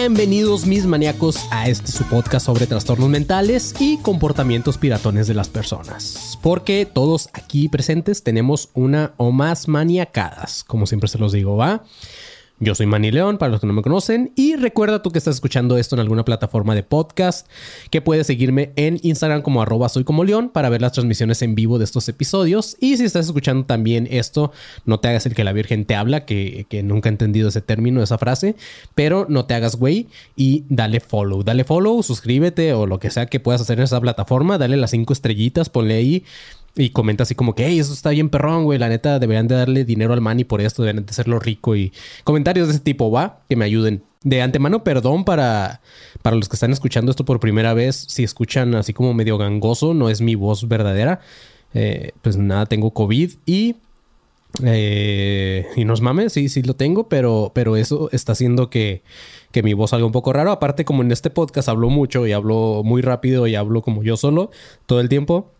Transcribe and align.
Bienvenidos 0.00 0.64
mis 0.64 0.86
maníacos 0.86 1.36
a 1.50 1.68
este 1.68 1.92
su 1.92 2.04
podcast 2.04 2.46
sobre 2.46 2.66
trastornos 2.66 3.10
mentales 3.10 3.74
y 3.78 3.98
comportamientos 3.98 4.78
piratones 4.78 5.26
de 5.26 5.34
las 5.34 5.50
personas. 5.50 6.38
Porque 6.40 6.86
todos 6.86 7.28
aquí 7.34 7.68
presentes 7.68 8.22
tenemos 8.22 8.70
una 8.72 9.12
o 9.18 9.30
más 9.30 9.68
maniacadas, 9.68 10.64
como 10.64 10.86
siempre 10.86 11.10
se 11.10 11.18
los 11.18 11.32
digo, 11.32 11.58
¿va? 11.58 11.84
Yo 12.62 12.74
soy 12.74 12.84
Manny 12.84 13.10
León, 13.10 13.38
para 13.38 13.50
los 13.50 13.62
que 13.62 13.66
no 13.66 13.72
me 13.72 13.80
conocen, 13.80 14.32
y 14.36 14.54
recuerda 14.54 15.02
tú 15.02 15.10
que 15.10 15.16
estás 15.16 15.36
escuchando 15.36 15.78
esto 15.78 15.96
en 15.96 16.00
alguna 16.00 16.26
plataforma 16.26 16.74
de 16.74 16.82
podcast, 16.82 17.48
que 17.88 18.02
puedes 18.02 18.26
seguirme 18.26 18.72
en 18.76 19.00
Instagram 19.02 19.40
como 19.40 19.62
arroba 19.62 19.88
soy 19.88 20.04
como 20.04 20.20
para 20.52 20.68
ver 20.68 20.82
las 20.82 20.92
transmisiones 20.92 21.40
en 21.40 21.54
vivo 21.54 21.78
de 21.78 21.84
estos 21.84 22.06
episodios. 22.10 22.76
Y 22.78 22.98
si 22.98 23.06
estás 23.06 23.24
escuchando 23.24 23.64
también 23.64 24.06
esto, 24.10 24.52
no 24.84 25.00
te 25.00 25.08
hagas 25.08 25.24
el 25.24 25.34
que 25.34 25.42
la 25.42 25.54
Virgen 25.54 25.86
te 25.86 25.94
habla, 25.94 26.26
que, 26.26 26.66
que 26.68 26.82
nunca 26.82 27.08
he 27.08 27.12
entendido 27.12 27.48
ese 27.48 27.62
término, 27.62 28.02
esa 28.02 28.18
frase, 28.18 28.54
pero 28.94 29.24
no 29.30 29.46
te 29.46 29.54
hagas 29.54 29.76
güey 29.76 30.08
y 30.36 30.64
dale 30.68 31.00
follow. 31.00 31.42
Dale 31.42 31.64
follow, 31.64 32.02
suscríbete 32.02 32.74
o 32.74 32.84
lo 32.84 32.98
que 32.98 33.10
sea 33.10 33.24
que 33.24 33.40
puedas 33.40 33.62
hacer 33.62 33.78
en 33.78 33.84
esa 33.84 34.02
plataforma, 34.02 34.58
dale 34.58 34.76
las 34.76 34.90
cinco 34.90 35.14
estrellitas, 35.14 35.70
ponle 35.70 35.94
ahí 35.94 36.24
y 36.76 36.90
comenta 36.90 37.24
así 37.24 37.34
como 37.34 37.54
que, 37.54 37.66
hey, 37.66 37.78
eso 37.78 37.92
está 37.92 38.10
bien 38.10 38.28
perrón, 38.30 38.64
güey. 38.64 38.78
La 38.78 38.88
neta, 38.88 39.18
deberían 39.18 39.48
de 39.48 39.56
darle 39.56 39.84
dinero 39.84 40.12
al 40.12 40.20
Manny 40.20 40.44
por 40.44 40.60
esto, 40.60 40.82
deberían 40.82 41.04
de 41.04 41.10
hacerlo 41.10 41.38
rico. 41.38 41.76
Y 41.76 41.92
comentarios 42.24 42.68
de 42.68 42.74
ese 42.74 42.82
tipo, 42.82 43.10
va, 43.10 43.40
que 43.48 43.56
me 43.56 43.64
ayuden. 43.64 44.02
De 44.22 44.42
antemano, 44.42 44.84
perdón 44.84 45.24
para, 45.24 45.80
para 46.22 46.36
los 46.36 46.48
que 46.48 46.56
están 46.56 46.72
escuchando 46.72 47.10
esto 47.10 47.24
por 47.24 47.40
primera 47.40 47.74
vez. 47.74 48.04
Si 48.08 48.22
escuchan 48.22 48.74
así 48.74 48.92
como 48.92 49.14
medio 49.14 49.38
gangoso, 49.38 49.94
no 49.94 50.08
es 50.10 50.20
mi 50.20 50.34
voz 50.34 50.68
verdadera. 50.68 51.20
Eh, 51.74 52.12
pues 52.22 52.36
nada, 52.36 52.66
tengo 52.66 52.92
COVID 52.92 53.32
y. 53.46 53.76
eh, 54.64 55.66
y 55.76 55.84
nos 55.84 56.00
mames, 56.00 56.32
sí, 56.32 56.48
sí 56.48 56.62
lo 56.62 56.74
tengo, 56.74 57.08
pero, 57.08 57.52
pero 57.54 57.76
eso 57.76 58.10
está 58.12 58.32
haciendo 58.32 58.68
que, 58.68 59.02
que 59.52 59.62
mi 59.62 59.72
voz 59.72 59.90
salga 59.90 60.06
un 60.06 60.12
poco 60.12 60.32
raro. 60.32 60.50
Aparte, 60.50 60.84
como 60.84 61.02
en 61.02 61.12
este 61.12 61.30
podcast 61.30 61.68
hablo 61.68 61.88
mucho 61.88 62.26
y 62.26 62.32
hablo 62.32 62.82
muy 62.84 63.02
rápido 63.02 63.46
y 63.46 63.54
hablo 63.54 63.82
como 63.82 64.02
yo 64.02 64.16
solo 64.16 64.50
todo 64.86 65.00
el 65.00 65.08
tiempo. 65.08 65.50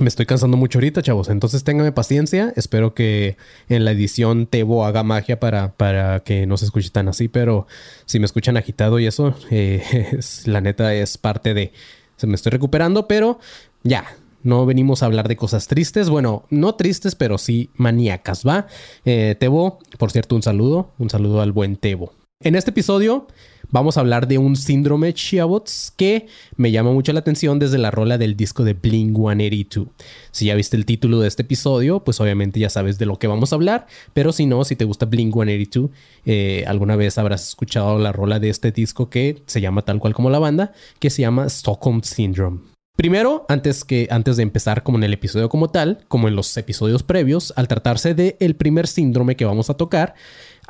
Me 0.00 0.08
estoy 0.08 0.24
cansando 0.24 0.56
mucho 0.56 0.78
ahorita, 0.78 1.02
chavos. 1.02 1.28
Entonces 1.28 1.62
téngame 1.62 1.92
paciencia. 1.92 2.54
Espero 2.56 2.94
que 2.94 3.36
en 3.68 3.84
la 3.84 3.90
edición 3.90 4.46
Tebo 4.46 4.86
haga 4.86 5.02
magia 5.02 5.38
para, 5.38 5.72
para 5.74 6.20
que 6.20 6.46
no 6.46 6.56
se 6.56 6.64
escuche 6.64 6.88
tan 6.88 7.06
así. 7.08 7.28
Pero 7.28 7.66
si 8.06 8.18
me 8.18 8.24
escuchan 8.24 8.56
agitado 8.56 8.98
y 8.98 9.06
eso, 9.06 9.34
eh, 9.50 9.82
es- 10.12 10.46
la 10.46 10.62
neta 10.62 10.94
es 10.94 11.18
parte 11.18 11.52
de... 11.52 11.72
Se 12.16 12.26
me 12.26 12.34
estoy 12.34 12.50
recuperando, 12.50 13.06
pero 13.08 13.38
ya. 13.82 14.04
No 14.42 14.64
venimos 14.64 15.02
a 15.02 15.06
hablar 15.06 15.28
de 15.28 15.36
cosas 15.36 15.68
tristes. 15.68 16.08
Bueno, 16.08 16.46
no 16.48 16.74
tristes, 16.76 17.14
pero 17.14 17.36
sí 17.36 17.68
maníacas, 17.74 18.46
¿va? 18.46 18.66
Eh, 19.04 19.36
Tebo, 19.38 19.80
por 19.98 20.10
cierto, 20.10 20.34
un 20.34 20.42
saludo. 20.42 20.92
Un 20.98 21.10
saludo 21.10 21.42
al 21.42 21.52
buen 21.52 21.76
Tebo. 21.76 22.14
En 22.42 22.54
este 22.56 22.70
episodio 22.70 23.26
vamos 23.70 23.96
a 23.96 24.00
hablar 24.00 24.28
de 24.28 24.38
un 24.38 24.56
síndrome 24.56 25.12
Chiabots 25.12 25.92
que 25.96 26.26
me 26.56 26.70
llama 26.70 26.92
mucho 26.92 27.12
la 27.12 27.20
atención 27.20 27.58
desde 27.58 27.78
la 27.78 27.90
rola 27.90 28.18
del 28.18 28.36
disco 28.36 28.64
de 28.64 28.74
Bling 28.74 29.14
182. 29.14 29.88
Si 30.30 30.46
ya 30.46 30.54
viste 30.54 30.76
el 30.76 30.86
título 30.86 31.20
de 31.20 31.28
este 31.28 31.42
episodio, 31.42 32.04
pues 32.04 32.20
obviamente 32.20 32.60
ya 32.60 32.70
sabes 32.70 32.98
de 32.98 33.06
lo 33.06 33.18
que 33.18 33.26
vamos 33.26 33.52
a 33.52 33.56
hablar, 33.56 33.86
pero 34.12 34.32
si 34.32 34.46
no, 34.46 34.64
si 34.64 34.76
te 34.76 34.84
gusta 34.84 35.06
Bling 35.06 35.32
182, 35.32 35.90
eh, 36.26 36.64
alguna 36.66 36.96
vez 36.96 37.18
habrás 37.18 37.48
escuchado 37.48 37.98
la 37.98 38.12
rola 38.12 38.38
de 38.38 38.50
este 38.50 38.72
disco 38.72 39.10
que 39.10 39.42
se 39.46 39.60
llama 39.60 39.82
tal 39.82 39.98
cual 39.98 40.14
como 40.14 40.30
la 40.30 40.38
banda, 40.38 40.72
que 40.98 41.10
se 41.10 41.22
llama 41.22 41.46
Stockholm 41.46 42.02
Syndrome. 42.02 42.60
Primero, 43.00 43.46
antes, 43.48 43.84
que, 43.84 44.08
antes 44.10 44.36
de 44.36 44.42
empezar 44.42 44.82
como 44.82 44.98
en 44.98 45.04
el 45.04 45.14
episodio 45.14 45.48
como 45.48 45.70
tal, 45.70 46.04
como 46.08 46.28
en 46.28 46.36
los 46.36 46.54
episodios 46.58 47.02
previos, 47.02 47.54
al 47.56 47.66
tratarse 47.66 48.14
de 48.14 48.36
el 48.40 48.56
primer 48.56 48.86
síndrome 48.86 49.36
que 49.36 49.46
vamos 49.46 49.70
a 49.70 49.74
tocar, 49.74 50.14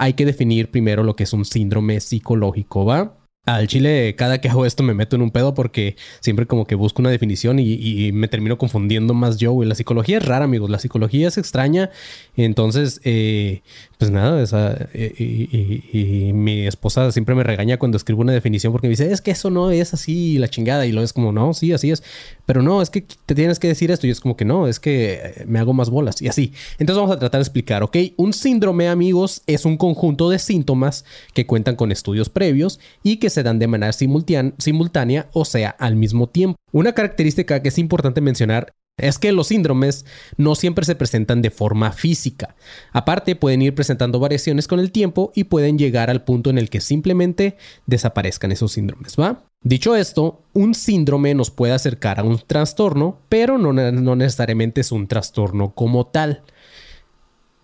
hay 0.01 0.15
que 0.15 0.25
definir 0.25 0.71
primero 0.71 1.05
lo 1.05 1.15
que 1.15 1.25
es 1.25 1.33
un 1.35 1.45
síndrome 1.45 2.01
psicológico, 2.01 2.87
¿va? 2.87 3.19
Al 3.45 3.69
chile, 3.69 4.15
cada 4.17 4.41
que 4.41 4.49
hago 4.49 4.65
esto 4.65 4.83
me 4.83 4.95
meto 4.95 5.15
en 5.17 5.23
un 5.23 5.31
pedo 5.31 5.53
porque 5.53 5.97
siempre 6.21 6.47
como 6.47 6.67
que 6.67 6.75
busco 6.75 7.03
una 7.03 7.11
definición 7.11 7.59
y, 7.59 8.11
me 8.13 8.27
termino 8.27 8.57
confundiendo 8.57 9.13
más 9.13 9.37
yo, 9.37 9.53
güey. 9.53 9.69
La 9.69 9.75
psicología 9.75 10.19
es 10.19 10.25
rara, 10.25 10.47
amigos. 10.47 10.71
La 10.71 10.79
psicología 10.79 11.29
es 11.29 11.37
extraña. 11.37 11.91
Entonces, 12.35 13.01
eh, 13.05 13.63
pues 14.01 14.11
nada, 14.11 14.43
esa, 14.43 14.89
y, 14.95 16.33
mi 16.33 16.67
esposa 16.67 17.13
siempre 17.13 17.35
me 17.35 17.45
regaña 17.45 17.79
cuando 17.79 17.99
escribo 17.99 18.23
una 18.23 18.33
definición 18.33 18.73
porque 18.73 18.87
me 18.87 18.93
dice, 18.93 19.13
es 19.13 19.21
que 19.21 19.31
eso 19.31 19.51
no 19.51 19.71
es 19.71 19.93
así, 19.93 20.39
la 20.39 20.49
chingada. 20.49 20.87
Y 20.87 20.93
lo 20.93 21.03
es 21.03 21.13
como, 21.13 21.33
no, 21.33 21.53
sí, 21.53 21.75
así 21.75 21.91
es. 21.91 22.03
Pero 22.47 22.63
no, 22.63 22.81
es 22.81 22.89
que 22.89 23.03
te 23.03 23.35
tienes 23.35 23.59
que 23.59 23.69
decir 23.69 23.91
esto. 23.91 24.07
Y 24.07 24.11
es 24.11 24.21
como 24.21 24.39
que 24.39 24.47
no, 24.47 24.67
es 24.67 24.81
que 24.81 25.21
eh, 25.23 25.45
me 25.47 25.59
hago 25.59 25.75
más 25.75 25.91
bolas. 25.91 26.23
Y 26.23 26.29
así. 26.29 26.55
Entonces 26.79 26.97
vamos 26.97 27.15
a 27.15 27.19
tratar 27.19 27.41
de 27.41 27.43
explicar, 27.43 27.83
¿ok? 27.83 27.95
Un 28.17 28.33
síndrome, 28.33 28.89
amigos, 28.89 29.43
es 29.47 29.67
un 29.67 29.77
conjunto 29.77 30.31
de 30.31 30.39
síntomas 30.39 31.05
que 31.35 31.47
cuentan 31.47 31.77
con 31.77 31.93
estudios 31.93 32.31
previos 32.31 32.81
y 33.03 33.19
que 33.19 33.29
se 33.29 33.43
dan 33.43 33.59
de 33.59 33.67
manera 33.67 33.93
simultán- 33.93 34.55
simultánea, 34.57 35.29
o 35.35 35.45
sea, 35.45 35.69
al 35.69 35.97
mismo 35.97 36.27
tiempo. 36.27 36.57
Una 36.73 36.95
característica 36.95 37.61
que 37.61 37.69
es 37.69 37.77
importante 37.77 38.23
mencionar 38.23 38.73
es 39.01 39.19
que 39.19 39.33
los 39.33 39.49
síndromes 39.49 40.05
no 40.37 40.55
siempre 40.55 40.85
se 40.85 40.95
presentan 40.95 41.43
de 41.43 41.51
forma 41.51 41.93
física. 41.93 42.55
Aparte, 42.93 43.37
pueden 43.37 43.63
ir 43.63 43.75
presentando 43.75 44.21
variaciones 44.21 44.69
con 44.69 44.81
el 44.81 44.93
tiempo 44.93 45.33
y 45.35 45.45
pueden 45.45 45.79
llegar 45.79 46.11
al 46.11 46.25
punto 46.25 46.51
en 46.51 46.59
el 46.59 46.71
que 46.71 46.81
simplemente 46.81 47.57
desaparezcan 47.87 48.53
esos 48.53 48.73
síndromes, 48.73 49.17
¿va? 49.19 49.45
Dicho 49.63 49.95
esto, 49.95 50.43
un 50.55 50.75
síndrome 50.75 51.35
nos 51.35 51.51
puede 51.51 51.75
acercar 51.75 52.19
a 52.19 52.23
un 52.23 52.39
trastorno, 52.39 53.19
pero 53.29 53.59
no, 53.59 53.73
necesariamente 54.17 54.81
es 54.81 54.93
un 54.93 55.07
trastorno 55.07 55.75
como 55.75 56.07
tal. 56.07 56.43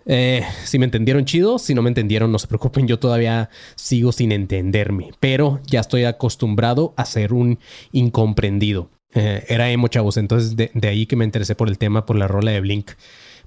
Eh, 0.08 0.44
si 0.64 0.78
me 0.78 0.84
entendieron 0.84 1.24
chido, 1.24 1.58
si 1.58 1.74
no 1.74 1.82
me 1.82 1.88
entendieron, 1.88 2.30
no 2.30 2.38
se 2.38 2.46
preocupen, 2.46 2.86
yo 2.86 2.98
todavía 2.98 3.50
sigo 3.74 4.12
sin 4.12 4.30
entenderme, 4.30 5.10
pero 5.20 5.60
ya 5.66 5.80
estoy 5.80 6.04
acostumbrado 6.04 6.94
a 6.96 7.06
ser 7.06 7.32
un 7.32 7.58
incomprendido. 7.92 8.90
Eh, 9.16 9.44
era 9.48 9.70
emo, 9.70 9.88
chavos, 9.88 10.18
entonces 10.18 10.56
de, 10.56 10.70
de 10.74 10.88
ahí 10.88 11.06
que 11.06 11.16
me 11.16 11.24
interesé 11.24 11.54
por 11.54 11.68
el 11.68 11.78
tema, 11.78 12.04
por 12.04 12.16
la 12.16 12.28
rola 12.28 12.50
de 12.50 12.60
Blink. 12.60 12.90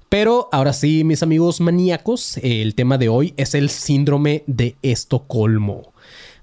Pero 0.08 0.48
ahora 0.50 0.72
sí, 0.72 1.04
mis 1.04 1.22
amigos 1.22 1.60
maníacos, 1.60 2.36
eh, 2.38 2.60
el 2.60 2.74
tema 2.74 2.98
de 2.98 3.08
hoy 3.08 3.32
es 3.36 3.54
el 3.54 3.70
síndrome 3.70 4.42
de 4.48 4.74
Estocolmo. 4.82 5.92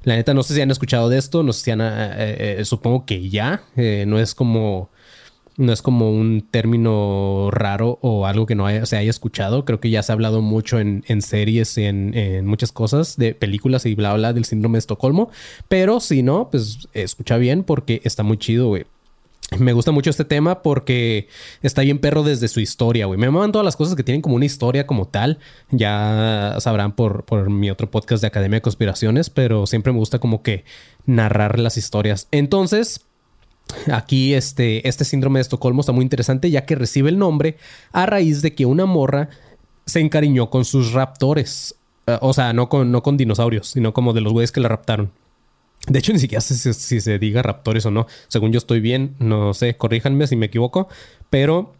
La 0.04 0.16
neta, 0.16 0.34
no 0.34 0.44
sé 0.44 0.54
si 0.54 0.62
han 0.62 0.72
escuchado 0.72 1.10
de 1.10 1.18
esto, 1.18 1.44
no 1.44 1.52
sé 1.52 1.64
si 1.66 1.72
han, 1.72 1.82
eh, 1.82 2.62
supongo 2.64 3.06
que 3.06 3.30
ya, 3.30 3.64
no 3.76 4.20
es 4.20 4.34
como 4.34 4.90
no 5.58 5.74
es 5.74 5.82
como 5.82 6.12
un 6.12 6.48
término 6.50 7.50
raro 7.52 7.98
o 8.02 8.28
algo 8.28 8.46
que 8.46 8.56
no 8.56 8.68
se 8.86 8.96
haya 8.96 9.10
escuchado. 9.10 9.66
Creo 9.66 9.80
que 9.80 9.90
ya 9.90 10.04
se 10.04 10.12
ha 10.12 10.14
hablado 10.14 10.42
mucho 10.42 10.80
en, 10.80 11.04
en 11.08 11.24
series, 11.24 11.78
en, 11.80 12.16
en 12.16 12.46
muchas 12.46 12.72
cosas 12.72 13.18
de 13.18 13.34
películas 13.34 13.86
y 13.88 13.96
bla, 13.96 14.14
bla 14.14 14.34
del 14.34 14.46
síndrome 14.46 14.76
de 14.76 14.80
Estocolmo. 14.80 15.32
Pero 15.68 16.00
si 16.00 16.22
no, 16.22 16.50
pues 16.52 16.88
escucha 16.94 17.38
bien 17.38 17.64
porque 17.64 18.02
está 18.04 18.22
muy 18.22 18.38
chido, 18.38 18.68
güey. 18.68 18.86
Me 19.60 19.72
gusta 19.72 19.92
mucho 19.92 20.10
este 20.10 20.26
tema 20.26 20.62
porque 20.62 21.30
está 21.62 21.82
bien 21.82 22.00
perro 22.00 22.24
desde 22.24 22.50
su 22.50 22.60
historia, 22.60 23.06
güey. 23.06 23.18
Me 23.18 23.30
maman 23.30 23.54
todas 23.54 23.64
las 23.64 23.78
cosas 23.78 23.96
que 23.96 24.04
tienen 24.04 24.22
como 24.22 24.36
una 24.36 24.46
historia 24.46 24.86
como 24.86 25.08
tal. 25.08 25.40
Ya 25.72 26.58
sabrán 26.60 26.94
por, 26.94 27.24
por 27.24 27.50
mi 27.50 27.72
otro 27.72 27.90
podcast 27.90 28.22
de 28.22 28.28
Academia 28.28 28.58
de 28.58 28.62
Conspiraciones, 28.62 29.30
pero 29.30 29.66
siempre 29.66 29.94
me 29.94 30.00
gusta 30.00 30.20
como 30.20 30.44
que 30.44 30.66
narrar 31.06 31.60
las 31.60 31.78
historias. 31.78 32.28
Entonces, 32.32 33.06
Aquí 33.92 34.34
este, 34.34 34.88
este 34.88 35.04
síndrome 35.04 35.40
de 35.40 35.42
Estocolmo 35.42 35.82
está 35.82 35.92
muy 35.92 36.04
interesante 36.04 36.50
ya 36.50 36.66
que 36.66 36.76
recibe 36.76 37.10
el 37.10 37.18
nombre 37.18 37.58
a 37.92 38.06
raíz 38.06 38.42
de 38.42 38.56
que 38.56 38.66
una 38.66 38.86
morra 38.86 39.30
se 39.86 40.00
encariñó 40.00 40.50
con 40.50 40.66
sus 40.66 40.94
raptores. 40.94 41.76
Eh, 42.06 42.18
o 42.22 42.34
sea, 42.34 42.54
no 42.54 42.70
con, 42.70 42.92
no 42.92 43.04
con 43.04 43.18
dinosaurios, 43.18 43.68
sino 43.68 43.94
como 43.94 44.14
de 44.14 44.22
los 44.22 44.34
güeyes 44.34 44.52
que 44.52 44.62
la 44.62 44.70
raptaron. 44.70 45.12
De 45.88 46.00
hecho, 46.00 46.14
ni 46.14 46.20
siquiera 46.20 46.42
sé 46.42 46.74
si, 46.74 47.02
se 47.02 47.18
diga 47.20 47.42
raptores 47.42 47.86
o 47.86 47.92
no. 47.92 48.08
Según 48.28 48.52
yo 48.52 48.58
estoy 48.58 48.82
bien, 48.82 49.16
no 49.20 49.54
sé, 49.54 49.78
corríjanme 49.78 50.28
si 50.28 50.36
me 50.36 50.48
equivoco. 50.48 50.88
Pero 51.30 51.74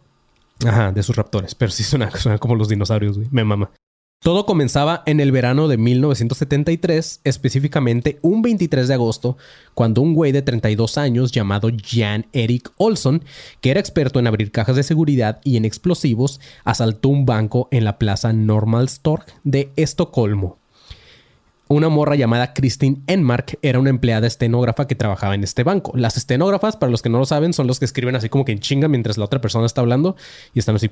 Ajá, 0.66 0.92
de 0.92 1.02
sus 1.02 1.16
raptores. 1.16 1.54
Pero 1.54 1.70
sí 1.70 1.84
suena, 1.84 2.10
suena 2.16 2.38
como 2.38 2.54
los 2.54 2.68
dinosaurios, 2.68 3.16
güey. 3.16 3.28
Me 3.30 3.44
mama. 3.44 3.70
Todo 4.20 4.46
comenzaba 4.46 5.04
en 5.06 5.20
el 5.20 5.30
verano 5.30 5.68
de 5.68 5.76
1973, 5.76 7.20
específicamente 7.22 8.18
un 8.20 8.42
23 8.42 8.88
de 8.88 8.94
agosto, 8.94 9.36
cuando 9.74 10.02
un 10.02 10.12
güey 10.12 10.32
de 10.32 10.42
32 10.42 10.98
años 10.98 11.30
llamado 11.30 11.70
Jan 11.84 12.26
Eric 12.32 12.72
Olson, 12.78 13.22
que 13.60 13.70
era 13.70 13.78
experto 13.78 14.18
en 14.18 14.26
abrir 14.26 14.50
cajas 14.50 14.74
de 14.74 14.82
seguridad 14.82 15.40
y 15.44 15.56
en 15.56 15.64
explosivos, 15.64 16.40
asaltó 16.64 17.10
un 17.10 17.26
banco 17.26 17.68
en 17.70 17.84
la 17.84 17.96
plaza 17.96 18.32
Normalstorg 18.32 19.24
de 19.44 19.70
Estocolmo. 19.76 20.58
Una 21.70 21.90
morra 21.90 22.16
llamada 22.16 22.54
Christine 22.54 23.02
Enmark 23.06 23.58
era 23.60 23.78
una 23.78 23.90
empleada 23.90 24.26
estenógrafa 24.26 24.86
que 24.86 24.94
trabajaba 24.94 25.34
en 25.34 25.44
este 25.44 25.64
banco. 25.64 25.92
Las 25.94 26.16
estenógrafas, 26.16 26.78
para 26.78 26.90
los 26.90 27.02
que 27.02 27.10
no 27.10 27.18
lo 27.18 27.26
saben, 27.26 27.52
son 27.52 27.66
los 27.66 27.78
que 27.78 27.84
escriben 27.84 28.16
así 28.16 28.30
como 28.30 28.46
que 28.46 28.52
en 28.52 28.60
chinga 28.60 28.88
mientras 28.88 29.18
la 29.18 29.26
otra 29.26 29.42
persona 29.42 29.66
está 29.66 29.82
hablando 29.82 30.16
y 30.54 30.60
están 30.60 30.76
así 30.76 30.88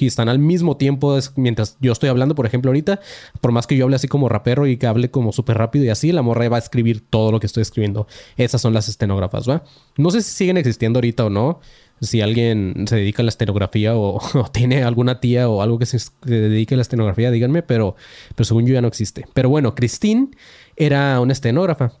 y 0.00 0.06
están 0.06 0.30
al 0.30 0.38
mismo 0.38 0.78
tiempo 0.78 1.18
mientras 1.36 1.76
yo 1.80 1.92
estoy 1.92 2.08
hablando, 2.08 2.34
por 2.34 2.46
ejemplo, 2.46 2.70
ahorita, 2.70 2.98
por 3.42 3.52
más 3.52 3.66
que 3.66 3.76
yo 3.76 3.84
hable 3.84 3.96
así 3.96 4.08
como 4.08 4.30
rapero 4.30 4.66
y 4.66 4.78
que 4.78 4.86
hable 4.86 5.10
como 5.10 5.32
súper 5.32 5.58
rápido 5.58 5.84
y 5.84 5.90
así, 5.90 6.12
la 6.12 6.22
morra 6.22 6.48
va 6.48 6.56
a 6.56 6.60
escribir 6.60 7.04
todo 7.10 7.30
lo 7.30 7.38
que 7.38 7.46
estoy 7.46 7.60
escribiendo. 7.60 8.06
Esas 8.38 8.62
son 8.62 8.72
las 8.72 8.88
estenógrafas, 8.88 9.46
¿va? 9.46 9.64
No 9.98 10.10
sé 10.10 10.22
si 10.22 10.30
siguen 10.30 10.56
existiendo 10.56 10.96
ahorita 10.96 11.26
o 11.26 11.30
no 11.30 11.60
si 12.00 12.20
alguien 12.20 12.84
se 12.88 12.96
dedica 12.96 13.22
a 13.22 13.24
la 13.24 13.30
estenografía 13.30 13.96
o, 13.96 14.20
tiene 14.52 14.82
alguna 14.82 15.20
tía 15.20 15.48
o 15.48 15.62
algo 15.62 15.78
que 15.78 15.86
se, 15.86 15.98
dedique 16.24 16.74
a 16.74 16.76
la 16.76 16.82
estenografía, 16.82 17.30
díganme, 17.30 17.62
pero, 17.62 17.96
pero 18.34 18.44
según 18.44 18.66
yo 18.66 18.74
ya 18.74 18.82
no 18.82 18.88
existe. 18.88 19.26
Pero 19.34 19.48
bueno, 19.48 19.74
Christine 19.74 20.28
era 20.76 21.20
una 21.20 21.32
estenógrafa. 21.32 21.92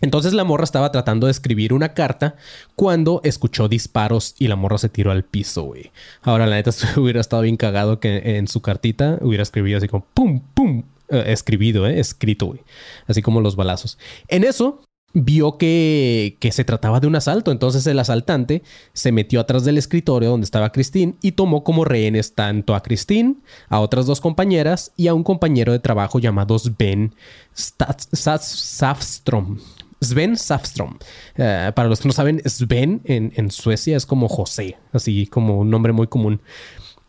Entonces 0.00 0.32
la 0.32 0.42
morra 0.42 0.64
estaba 0.64 0.90
tratando 0.90 1.28
de 1.28 1.30
escribir 1.30 1.72
una 1.72 1.94
carta 1.94 2.34
cuando 2.74 3.20
escuchó 3.22 3.68
disparos 3.68 4.34
y 4.36 4.48
la 4.48 4.56
morra 4.56 4.76
se 4.78 4.88
tiró 4.88 5.12
al 5.12 5.24
piso, 5.24 5.62
güey. 5.62 5.92
Ahora, 6.22 6.46
la 6.46 6.56
neta, 6.56 6.72
hubiera 6.96 7.20
estado 7.20 7.42
bien 7.42 7.56
cagado 7.56 8.00
que 8.00 8.36
en 8.36 8.48
su 8.48 8.60
cartita 8.60 9.18
hubiera 9.20 9.44
escrito 9.44 9.76
así 9.76 9.86
como 9.86 10.04
pum, 10.12 10.40
pum, 10.54 10.82
eh, 11.08 11.24
escribido, 11.28 11.86
eh, 11.86 12.00
escrito, 12.00 12.46
güey. 12.46 12.60
Así 13.06 13.22
como 13.22 13.40
los 13.40 13.54
balazos. 13.54 13.96
En 14.26 14.42
eso, 14.42 14.80
vio 15.14 15.58
que, 15.58 16.36
se 16.50 16.64
trataba 16.64 17.00
de 17.00 17.06
un 17.06 17.16
asalto. 17.16 17.50
Entonces 17.50 17.86
el 17.86 17.98
asaltante 17.98 18.62
se 18.92 19.12
metió 19.12 19.40
atrás 19.40 19.64
del 19.64 19.78
escritorio 19.78 20.30
donde 20.30 20.44
estaba 20.44 20.72
Christine 20.72 21.14
y 21.22 21.32
tomó 21.32 21.64
como 21.64 21.84
rehenes 21.84 22.34
tanto 22.34 22.74
a 22.74 22.82
Christine, 22.82 23.36
a 23.68 23.80
otras 23.80 24.06
dos 24.06 24.20
compañeras 24.20 24.92
y 24.96 25.08
a 25.08 25.14
un 25.14 25.24
compañero 25.24 25.72
de 25.72 25.78
trabajo 25.78 26.18
llamado 26.18 26.58
Sven 26.58 27.14
Safstrom. 27.54 29.58
Sven 30.00 30.36
Safstrom. 30.36 30.98
Eh, 31.36 31.70
para 31.74 31.88
los 31.88 32.00
que 32.00 32.08
no 32.08 32.12
saben, 32.12 32.42
Sven 32.44 33.02
en, 33.04 33.50
Suecia 33.50 33.96
es 33.96 34.06
como 34.06 34.28
José, 34.28 34.76
así 34.92 35.26
como 35.26 35.60
un 35.60 35.70
nombre 35.70 35.92
muy 35.92 36.08
común. 36.08 36.40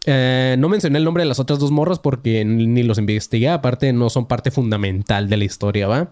Eh, 0.06 0.58
no 0.60 0.68
mencioné 0.68 0.98
el 0.98 1.06
nombre 1.06 1.24
de 1.24 1.30
las 1.30 1.40
otras 1.40 1.60
dos 1.60 1.72
morras 1.72 1.98
porque 1.98 2.44
ni 2.44 2.84
los 2.84 2.98
investigué, 2.98 3.50
aparte 3.50 3.94
no 3.94 4.10
son 4.10 4.28
parte 4.28 4.52
fundamental 4.52 5.30
de 5.30 5.38
la 5.38 5.46
historia, 5.46 5.88
¿va? 5.88 6.12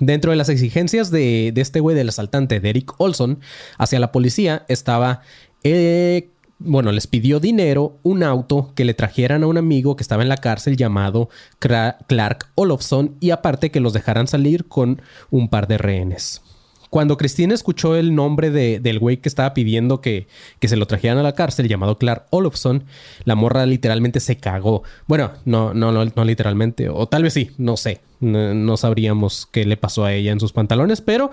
Dentro 0.00 0.30
de 0.30 0.36
las 0.36 0.48
exigencias 0.48 1.10
de, 1.10 1.52
este 1.56 1.80
güey 1.80 1.96
del 1.96 2.10
asaltante, 2.10 2.60
de 2.60 2.70
Eric 2.70 2.92
Olson, 2.98 3.40
hacia 3.78 4.00
la 4.00 4.12
policía 4.12 4.64
estaba... 4.68 5.22
Eh, 5.62 6.30
bueno, 6.62 6.92
les 6.92 7.06
pidió 7.06 7.40
dinero, 7.40 7.98
un 8.02 8.22
auto 8.22 8.72
que 8.74 8.84
le 8.84 8.92
trajeran 8.92 9.42
a 9.42 9.46
un 9.46 9.56
amigo 9.56 9.96
que 9.96 10.02
estaba 10.02 10.22
en 10.22 10.28
la 10.28 10.36
cárcel 10.36 10.76
llamado 10.76 11.30
Clark 11.58 12.50
Olofsson 12.54 13.16
y 13.18 13.30
aparte 13.30 13.70
que 13.70 13.80
los 13.80 13.94
dejaran 13.94 14.28
salir 14.28 14.66
con 14.66 15.00
un 15.30 15.48
par 15.48 15.66
de 15.68 15.78
rehenes. 15.78 16.42
Cuando 16.90 17.16
Cristina 17.16 17.54
escuchó 17.54 17.96
el 17.96 18.14
nombre 18.14 18.50
del 18.50 18.98
güey 18.98 19.18
que 19.18 19.28
estaba 19.28 19.54
pidiendo 19.54 20.00
que, 20.00 20.26
que, 20.58 20.68
se 20.68 20.76
lo 20.76 20.86
trajeran 20.86 21.18
a 21.18 21.22
la 21.22 21.34
cárcel, 21.34 21.68
llamado 21.68 21.98
Clark 21.98 22.26
Olofsson, 22.30 22.84
la 23.24 23.36
morra 23.36 23.64
literalmente 23.64 24.18
se 24.18 24.36
cagó. 24.36 24.82
Bueno, 25.06 25.30
no, 25.44 25.72
no, 25.72 25.92
no, 25.92 26.04
no 26.04 26.24
literalmente, 26.24 26.88
o 26.88 27.06
tal 27.06 27.22
vez 27.22 27.32
sí, 27.32 27.52
no 27.58 27.76
sé. 27.76 28.00
no 28.20 28.76
sabríamos 28.76 29.48
qué 29.50 29.64
le 29.64 29.76
pasó 29.76 30.04
a 30.04 30.12
ella 30.12 30.32
en 30.32 30.40
sus 30.40 30.52
pantalones, 30.52 31.00
pero 31.00 31.30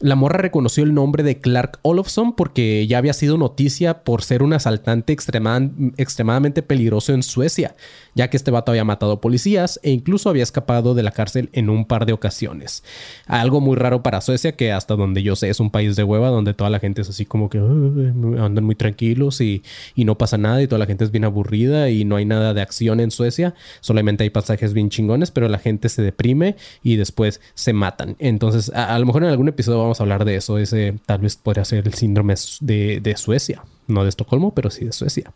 la 0.00 0.16
morra 0.16 0.38
reconoció 0.38 0.82
el 0.82 0.94
nombre 0.94 1.22
de 1.22 1.40
Clark 1.40 1.78
Olofsson 1.82 2.32
porque 2.34 2.86
ya 2.86 2.96
había 2.96 3.12
sido 3.12 3.36
noticia 3.36 4.02
por 4.02 4.22
ser 4.22 4.42
un 4.42 4.54
asaltante 4.54 5.12
extremadamente 5.12 6.62
peligroso 6.62 7.12
en 7.12 7.22
Suecia, 7.22 7.76
ya 8.14 8.30
que 8.30 8.38
este 8.38 8.50
vato 8.50 8.72
había 8.72 8.84
matado 8.84 9.20
policías 9.20 9.78
e 9.82 9.90
incluso 9.90 10.30
había 10.30 10.42
escapado 10.42 10.94
de 10.94 11.02
la 11.02 11.10
cárcel 11.10 11.50
en 11.52 11.68
un 11.68 11.84
par 11.84 12.06
de 12.06 12.14
ocasiones. 12.14 12.82
Algo 13.26 13.60
muy 13.60 13.76
raro 13.76 14.02
para 14.02 14.22
Suecia, 14.22 14.52
que 14.52 14.72
hasta 14.72 14.96
donde 14.96 15.22
yo 15.22 15.36
sé 15.36 15.50
es 15.50 15.60
un 15.60 15.70
país 15.70 15.96
de 15.96 16.04
hueva 16.04 16.30
donde 16.30 16.54
toda 16.54 16.70
la 16.70 16.80
gente 16.80 17.02
es 17.02 17.10
así 17.10 17.26
como 17.26 17.50
que 17.50 17.58
andan 17.58 18.64
muy 18.64 18.76
tranquilos 18.76 19.42
y, 19.42 19.62
y, 19.94 20.06
no 20.06 20.16
pasa 20.16 20.38
nada 20.38 20.62
y 20.62 20.66
toda 20.66 20.78
la 20.78 20.86
gente 20.86 21.04
es 21.04 21.10
bien 21.10 21.24
aburrida 21.24 21.90
y 21.90 22.06
no 22.06 22.16
hay 22.16 22.24
nada 22.24 22.54
de 22.54 22.62
acción 22.62 23.00
en 23.00 23.10
Suecia, 23.10 23.54
solamente 23.80 24.24
hay 24.24 24.30
pasajes 24.30 24.72
bien 24.72 24.88
chingones, 24.88 25.30
pero 25.30 25.46
la 25.48 25.58
gente 25.58 25.90
se 25.90 26.00
deprime 26.00 26.56
y 26.82 26.96
después 26.96 27.42
se 27.52 27.74
matan. 27.74 28.16
Entonces, 28.18 28.72
a, 28.74 28.94
a 28.94 28.98
lo 28.98 29.04
mejor 29.04 29.24
en 29.24 29.28
algún 29.28 29.48
episodio 29.48 29.78
vamos 29.78 29.89
a 29.98 30.04
hablar 30.04 30.24
de 30.24 30.36
eso. 30.36 30.58
Ese 30.58 30.94
tal 31.06 31.20
vez 31.20 31.36
podría 31.36 31.64
ser 31.64 31.86
el 31.86 31.94
síndrome 31.94 32.34
de, 32.60 33.14
Suecia. 33.16 33.64
No 33.88 34.04
de 34.04 34.10
Estocolmo, 34.10 34.54
pero 34.54 34.70
sí 34.70 34.84
de 34.84 34.92
Suecia. 34.92 35.32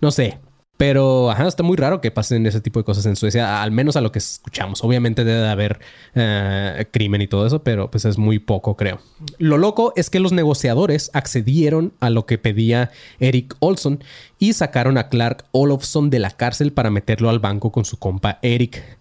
No 0.00 0.10
sé. 0.10 0.38
Pero 0.78 1.32
está 1.32 1.64
muy 1.64 1.76
raro 1.76 2.00
que 2.00 2.12
pasen 2.12 2.46
ese 2.46 2.60
tipo 2.60 2.78
de 2.78 2.84
cosas 2.84 3.04
en 3.06 3.16
Suecia, 3.16 3.64
al 3.64 3.72
menos 3.72 3.96
a 3.96 4.00
lo 4.00 4.12
que 4.12 4.20
escuchamos. 4.20 4.84
Obviamente 4.84 5.24
debe 5.24 5.40
de 5.40 5.48
haber 5.48 5.80
eh, 6.14 6.86
crimen 6.92 7.20
y 7.20 7.26
todo 7.26 7.48
eso, 7.48 7.64
pero 7.64 7.90
pues 7.90 8.04
es 8.04 8.16
muy 8.16 8.38
poco, 8.38 8.76
creo. 8.76 9.00
Lo 9.38 9.58
loco 9.58 9.92
es 9.96 10.08
que 10.08 10.20
los 10.20 10.30
negociadores 10.30 11.10
accedieron 11.14 11.94
a 11.98 12.10
lo 12.10 12.26
que 12.26 12.38
pedía 12.38 12.92
Eric 13.18 13.56
Olson 13.58 14.04
y 14.38 14.52
sacaron 14.52 14.98
a 14.98 15.08
Clark 15.08 15.46
Olofsson 15.50 16.10
de 16.10 16.20
la 16.20 16.30
cárcel 16.30 16.72
para 16.72 16.90
meterlo 16.90 17.28
al 17.28 17.40
banco 17.40 17.72
con 17.72 17.84
su 17.84 17.98
compa 17.98 18.38
Eric. 18.42 18.97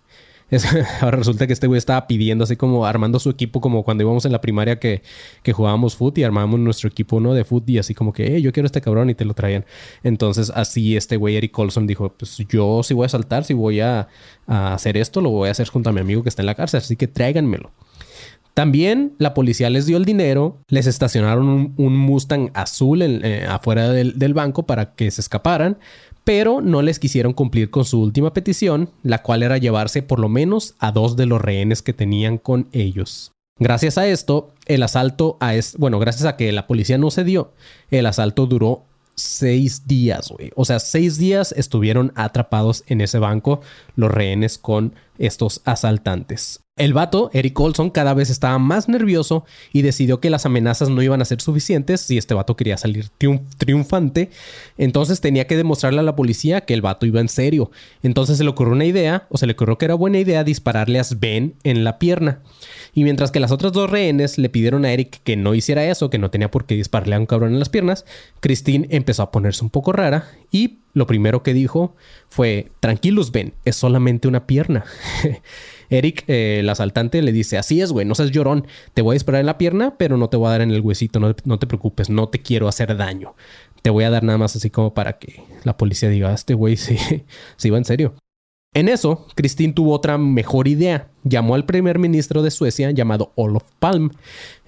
ahora 1.01 1.17
resulta 1.17 1.45
que 1.45 1.53
este 1.53 1.67
güey 1.67 1.77
estaba 1.77 2.07
pidiendo 2.07 2.45
así 2.45 2.55
como 2.55 2.85
armando 2.85 3.19
su 3.19 3.29
equipo 3.29 3.59
como 3.59 3.83
cuando 3.83 4.03
íbamos 4.03 4.25
en 4.25 4.31
la 4.31 4.39
primaria 4.39 4.79
que, 4.79 5.01
que 5.43 5.51
jugábamos 5.51 5.95
foot 5.95 6.17
y 6.17 6.23
armábamos 6.23 6.59
nuestro 6.59 6.87
equipo 6.87 7.17
uno 7.17 7.33
de 7.33 7.43
foot 7.43 7.69
y 7.69 7.77
así 7.79 7.93
como 7.93 8.13
que, 8.13 8.41
yo 8.41 8.53
quiero 8.53 8.65
este 8.65 8.79
cabrón 8.79 9.09
y 9.09 9.15
te 9.15 9.25
lo 9.25 9.33
traían. 9.33 9.65
Entonces 10.03 10.51
así 10.55 10.95
este 10.95 11.17
güey 11.17 11.35
Eric 11.35 11.51
Colson 11.51 11.85
dijo, 11.85 12.13
pues 12.17 12.37
yo 12.49 12.81
si 12.83 12.93
voy 12.93 13.05
a 13.05 13.09
saltar, 13.09 13.43
si 13.43 13.53
voy 13.53 13.81
a, 13.81 14.07
hacer 14.47 14.95
esto, 14.95 15.19
lo 15.19 15.29
voy 15.29 15.49
a 15.49 15.51
hacer 15.51 15.67
junto 15.67 15.89
a 15.89 15.93
mi 15.93 15.99
amigo 15.99 16.23
que 16.23 16.29
está 16.29 16.41
en 16.41 16.45
la 16.45 16.55
cárcel, 16.55 16.77
así 16.77 16.95
que 16.95 17.07
tráiganmelo. 17.07 17.71
También 18.53 19.13
la 19.19 19.35
policía 19.35 19.69
les 19.69 19.85
dio 19.85 19.97
el 19.97 20.05
dinero, 20.05 20.63
les 20.69 20.87
estacionaron 20.87 21.75
un, 21.77 21.97
Mustang 21.97 22.49
azul 22.55 23.03
eh, 23.03 23.45
afuera 23.47 23.89
del, 23.89 24.17
del, 24.17 24.33
banco 24.33 24.65
para 24.65 24.95
que 24.95 25.11
se 25.11 25.21
escaparan 25.21 25.77
pero 26.27 26.59
no 26.59 26.81
les 26.81 26.99
quisieron 26.99 27.31
cumplir 27.31 27.69
con 27.69 27.85
su 27.85 28.01
última 28.01 28.33
petición, 28.33 28.89
la 29.01 29.23
cual 29.23 29.43
era 29.43 29.57
llevarse 29.57 30.01
por 30.03 30.19
lo 30.19 30.27
menos 30.27 30.75
a 30.77 30.91
dos 30.91 31.15
de 31.15 31.25
los 31.25 31.39
rehenes 31.41 31.81
que 31.81 31.93
tenían 31.93 32.37
con 32.37 32.67
ellos. 32.73 33.31
Gracias 33.59 33.97
a 33.97 34.07
esto, 34.07 34.51
el 34.65 34.83
asalto 34.83 35.37
a 35.39 35.55
es 35.55 35.77
bueno, 35.77 35.99
gracias 35.99 36.25
a 36.25 36.35
que 36.35 36.51
la 36.51 36.67
policía 36.67 36.97
no 36.97 37.11
cedió, 37.11 37.53
el 37.91 38.05
asalto 38.05 38.45
duró 38.45 38.83
seis 39.15 39.87
días, 39.87 40.27
güey. 40.29 40.51
O 40.57 40.65
sea, 40.65 40.79
seis 40.79 41.17
días 41.17 41.53
estuvieron 41.53 42.11
atrapados 42.15 42.83
en 42.87 42.99
ese 42.99 43.19
banco 43.19 43.61
los 43.95 44.11
rehenes 44.11 44.57
con 44.57 44.95
estos 45.17 45.61
asaltantes. 45.63 46.59
El 46.77 46.93
vato, 46.93 47.31
Eric 47.33 47.59
Olson, 47.59 47.89
cada 47.89 48.13
vez 48.13 48.29
estaba 48.29 48.59
más 48.59 48.87
nervioso 48.87 49.45
y 49.73 49.81
decidió 49.81 50.19
que 50.19 50.29
las 50.29 50.45
amenazas 50.45 50.89
no 50.89 51.01
iban 51.01 51.21
a 51.21 51.25
ser 51.25 51.41
suficientes 51.41 52.01
si 52.01 52.19
este 52.19 52.35
vato 52.35 52.55
quería 52.55 52.77
salir 52.77 53.09
triunfante. 53.57 54.29
Entonces 54.77 55.19
tenía 55.19 55.47
que 55.47 55.57
demostrarle 55.57 56.01
a 56.01 56.03
la 56.03 56.15
policía 56.15 56.61
que 56.61 56.75
el 56.75 56.83
vato 56.83 57.07
iba 57.07 57.19
en 57.19 57.29
serio. 57.29 57.71
Entonces 58.03 58.37
se 58.37 58.43
le 58.43 58.51
ocurrió 58.51 58.73
una 58.73 58.85
idea, 58.85 59.25
o 59.29 59.39
se 59.39 59.47
le 59.47 59.53
ocurrió 59.53 59.79
que 59.79 59.85
era 59.85 59.95
buena 59.95 60.19
idea 60.19 60.43
dispararle 60.43 60.99
a 60.99 61.03
Sven 61.03 61.55
en 61.63 61.83
la 61.83 61.97
pierna. 61.97 62.41
Y 62.93 63.03
mientras 63.03 63.31
que 63.31 63.39
las 63.39 63.51
otras 63.51 63.73
dos 63.73 63.89
rehenes 63.89 64.37
le 64.37 64.49
pidieron 64.49 64.85
a 64.85 64.91
Eric 64.91 65.19
que 65.23 65.35
no 65.35 65.55
hiciera 65.55 65.83
eso, 65.85 66.11
que 66.11 66.19
no 66.19 66.29
tenía 66.29 66.51
por 66.51 66.65
qué 66.65 66.75
dispararle 66.75 67.15
a 67.15 67.19
un 67.19 67.25
cabrón 67.25 67.53
en 67.53 67.59
las 67.59 67.69
piernas, 67.69 68.05
Christine 68.39 68.87
empezó 68.91 69.23
a 69.23 69.31
ponerse 69.31 69.63
un 69.63 69.71
poco 69.71 69.93
rara 69.93 70.29
y 70.51 70.77
lo 70.93 71.05
primero 71.07 71.43
que 71.43 71.53
dijo 71.53 71.95
fue, 72.29 72.71
tranquilos 72.79 73.31
Ben, 73.31 73.53
es 73.65 73.75
solamente 73.75 74.27
una 74.27 74.45
pierna. 74.47 74.85
Eric, 75.89 76.23
eh, 76.27 76.59
el 76.59 76.69
asaltante, 76.69 77.21
le 77.21 77.31
dice, 77.31 77.57
así 77.57 77.81
es, 77.81 77.91
güey, 77.91 78.05
no 78.05 78.15
seas 78.15 78.31
llorón, 78.31 78.67
te 78.93 79.01
voy 79.01 79.13
a 79.13 79.15
disparar 79.15 79.39
en 79.39 79.45
la 79.45 79.57
pierna, 79.57 79.95
pero 79.97 80.17
no 80.17 80.29
te 80.29 80.37
voy 80.37 80.47
a 80.47 80.51
dar 80.51 80.61
en 80.61 80.71
el 80.71 80.81
huesito, 80.81 81.19
no, 81.19 81.33
te 81.33 81.67
preocupes, 81.67 82.09
no 82.09 82.29
te 82.29 82.39
quiero 82.39 82.67
hacer 82.67 82.95
daño. 82.97 83.35
Te 83.81 83.89
voy 83.89 84.03
a 84.03 84.09
dar 84.09 84.23
nada 84.23 84.37
más 84.37 84.55
así 84.55 84.69
como 84.69 84.93
para 84.93 85.17
que 85.17 85.43
la 85.63 85.77
policía 85.77 86.09
diga, 86.09 86.33
este 86.33 86.53
güey 86.53 86.77
sí, 86.77 86.97
sí 87.57 87.69
va 87.69 87.77
en 87.77 87.85
serio. 87.85 88.15
En 88.73 88.89
eso, 88.89 89.25
Christine 89.35 89.73
tuvo 89.73 89.93
otra 89.93 90.17
mejor 90.17 90.67
idea, 90.67 91.09
llamó 91.27 91.55
al 91.55 91.65
primer 91.65 91.99
ministro 91.99 92.41
de 92.41 92.51
Suecia 92.51 92.91
llamado 92.91 93.31
Olof 93.35 93.63
Palm. 93.79 94.11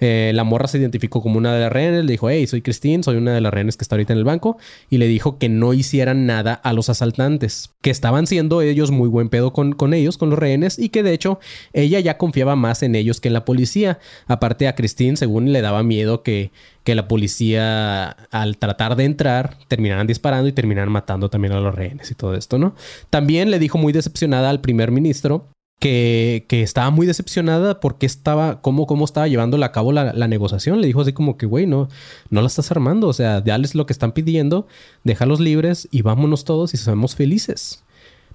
Eh, 0.00 0.32
la 0.34 0.44
morra 0.44 0.68
se 0.68 0.78
identificó 0.78 1.22
como 1.22 1.38
una 1.38 1.54
de 1.54 1.60
las 1.60 1.72
rehenes, 1.72 2.04
le 2.04 2.12
dijo, 2.12 2.30
hey, 2.30 2.46
soy 2.46 2.62
Christine, 2.62 3.02
soy 3.02 3.16
una 3.16 3.34
de 3.34 3.40
las 3.40 3.52
rehenes 3.52 3.76
que 3.76 3.84
está 3.84 3.96
ahorita 3.96 4.12
en 4.12 4.18
el 4.18 4.24
banco, 4.24 4.58
y 4.88 4.98
le 4.98 5.06
dijo 5.06 5.38
que 5.38 5.48
no 5.48 5.74
hicieran 5.74 6.26
nada 6.26 6.54
a 6.54 6.72
los 6.72 6.88
asaltantes, 6.88 7.70
que 7.82 7.90
estaban 7.90 8.26
siendo 8.26 8.62
ellos 8.62 8.90
muy 8.90 9.08
buen 9.08 9.28
pedo 9.28 9.52
con, 9.52 9.72
con 9.72 9.94
ellos, 9.94 10.18
con 10.18 10.30
los 10.30 10.38
rehenes, 10.38 10.78
y 10.78 10.88
que 10.88 11.02
de 11.02 11.12
hecho 11.12 11.38
ella 11.72 12.00
ya 12.00 12.16
confiaba 12.16 12.56
más 12.56 12.82
en 12.82 12.94
ellos 12.94 13.20
que 13.20 13.28
en 13.28 13.34
la 13.34 13.44
policía. 13.44 13.98
Aparte 14.26 14.68
a 14.68 14.74
Christine, 14.74 15.16
según 15.16 15.52
le 15.52 15.60
daba 15.60 15.82
miedo 15.82 16.22
que, 16.22 16.50
que 16.84 16.94
la 16.94 17.08
policía 17.08 18.10
al 18.30 18.56
tratar 18.56 18.96
de 18.96 19.04
entrar 19.04 19.56
terminaran 19.68 20.06
disparando 20.06 20.48
y 20.48 20.52
terminaran 20.52 20.90
matando 20.90 21.28
también 21.28 21.52
a 21.52 21.60
los 21.60 21.74
rehenes 21.74 22.10
y 22.10 22.14
todo 22.14 22.34
esto, 22.34 22.58
¿no? 22.58 22.74
También 23.10 23.50
le 23.50 23.58
dijo 23.58 23.78
muy 23.78 23.92
decepcionada 23.92 24.50
al 24.50 24.60
primer 24.60 24.90
ministro 24.90 25.46
que, 25.80 26.44
estaba 26.50 26.90
muy 26.90 27.06
decepcionada 27.06 27.80
porque 27.80 28.06
estaba, 28.06 28.60
cómo, 28.60 28.86
cómo 28.86 29.04
estaba 29.04 29.26
llevando 29.26 29.62
a 29.64 29.72
cabo 29.72 29.92
la, 29.92 30.12
negociación. 30.28 30.80
Le 30.80 30.86
dijo 30.86 31.00
así 31.00 31.12
como 31.12 31.36
que, 31.36 31.46
güey, 31.46 31.66
no, 31.66 31.88
no 32.28 32.40
la 32.42 32.46
estás 32.46 32.70
armando. 32.70 33.08
O 33.08 33.12
sea, 33.12 33.40
dales 33.40 33.74
lo 33.74 33.86
que 33.86 33.92
están 33.92 34.12
pidiendo, 34.12 34.68
déjalos 35.02 35.40
libres 35.40 35.88
y 35.90 36.02
vámonos 36.02 36.44
todos 36.44 36.74
y 36.74 36.76
seamos 36.76 37.16
felices. 37.16 37.82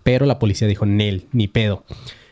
Pero 0.03 0.25
la 0.25 0.39
policía 0.39 0.67
dijo, 0.67 0.85
Nel, 0.85 1.27
ni 1.31 1.47
pedo. 1.47 1.83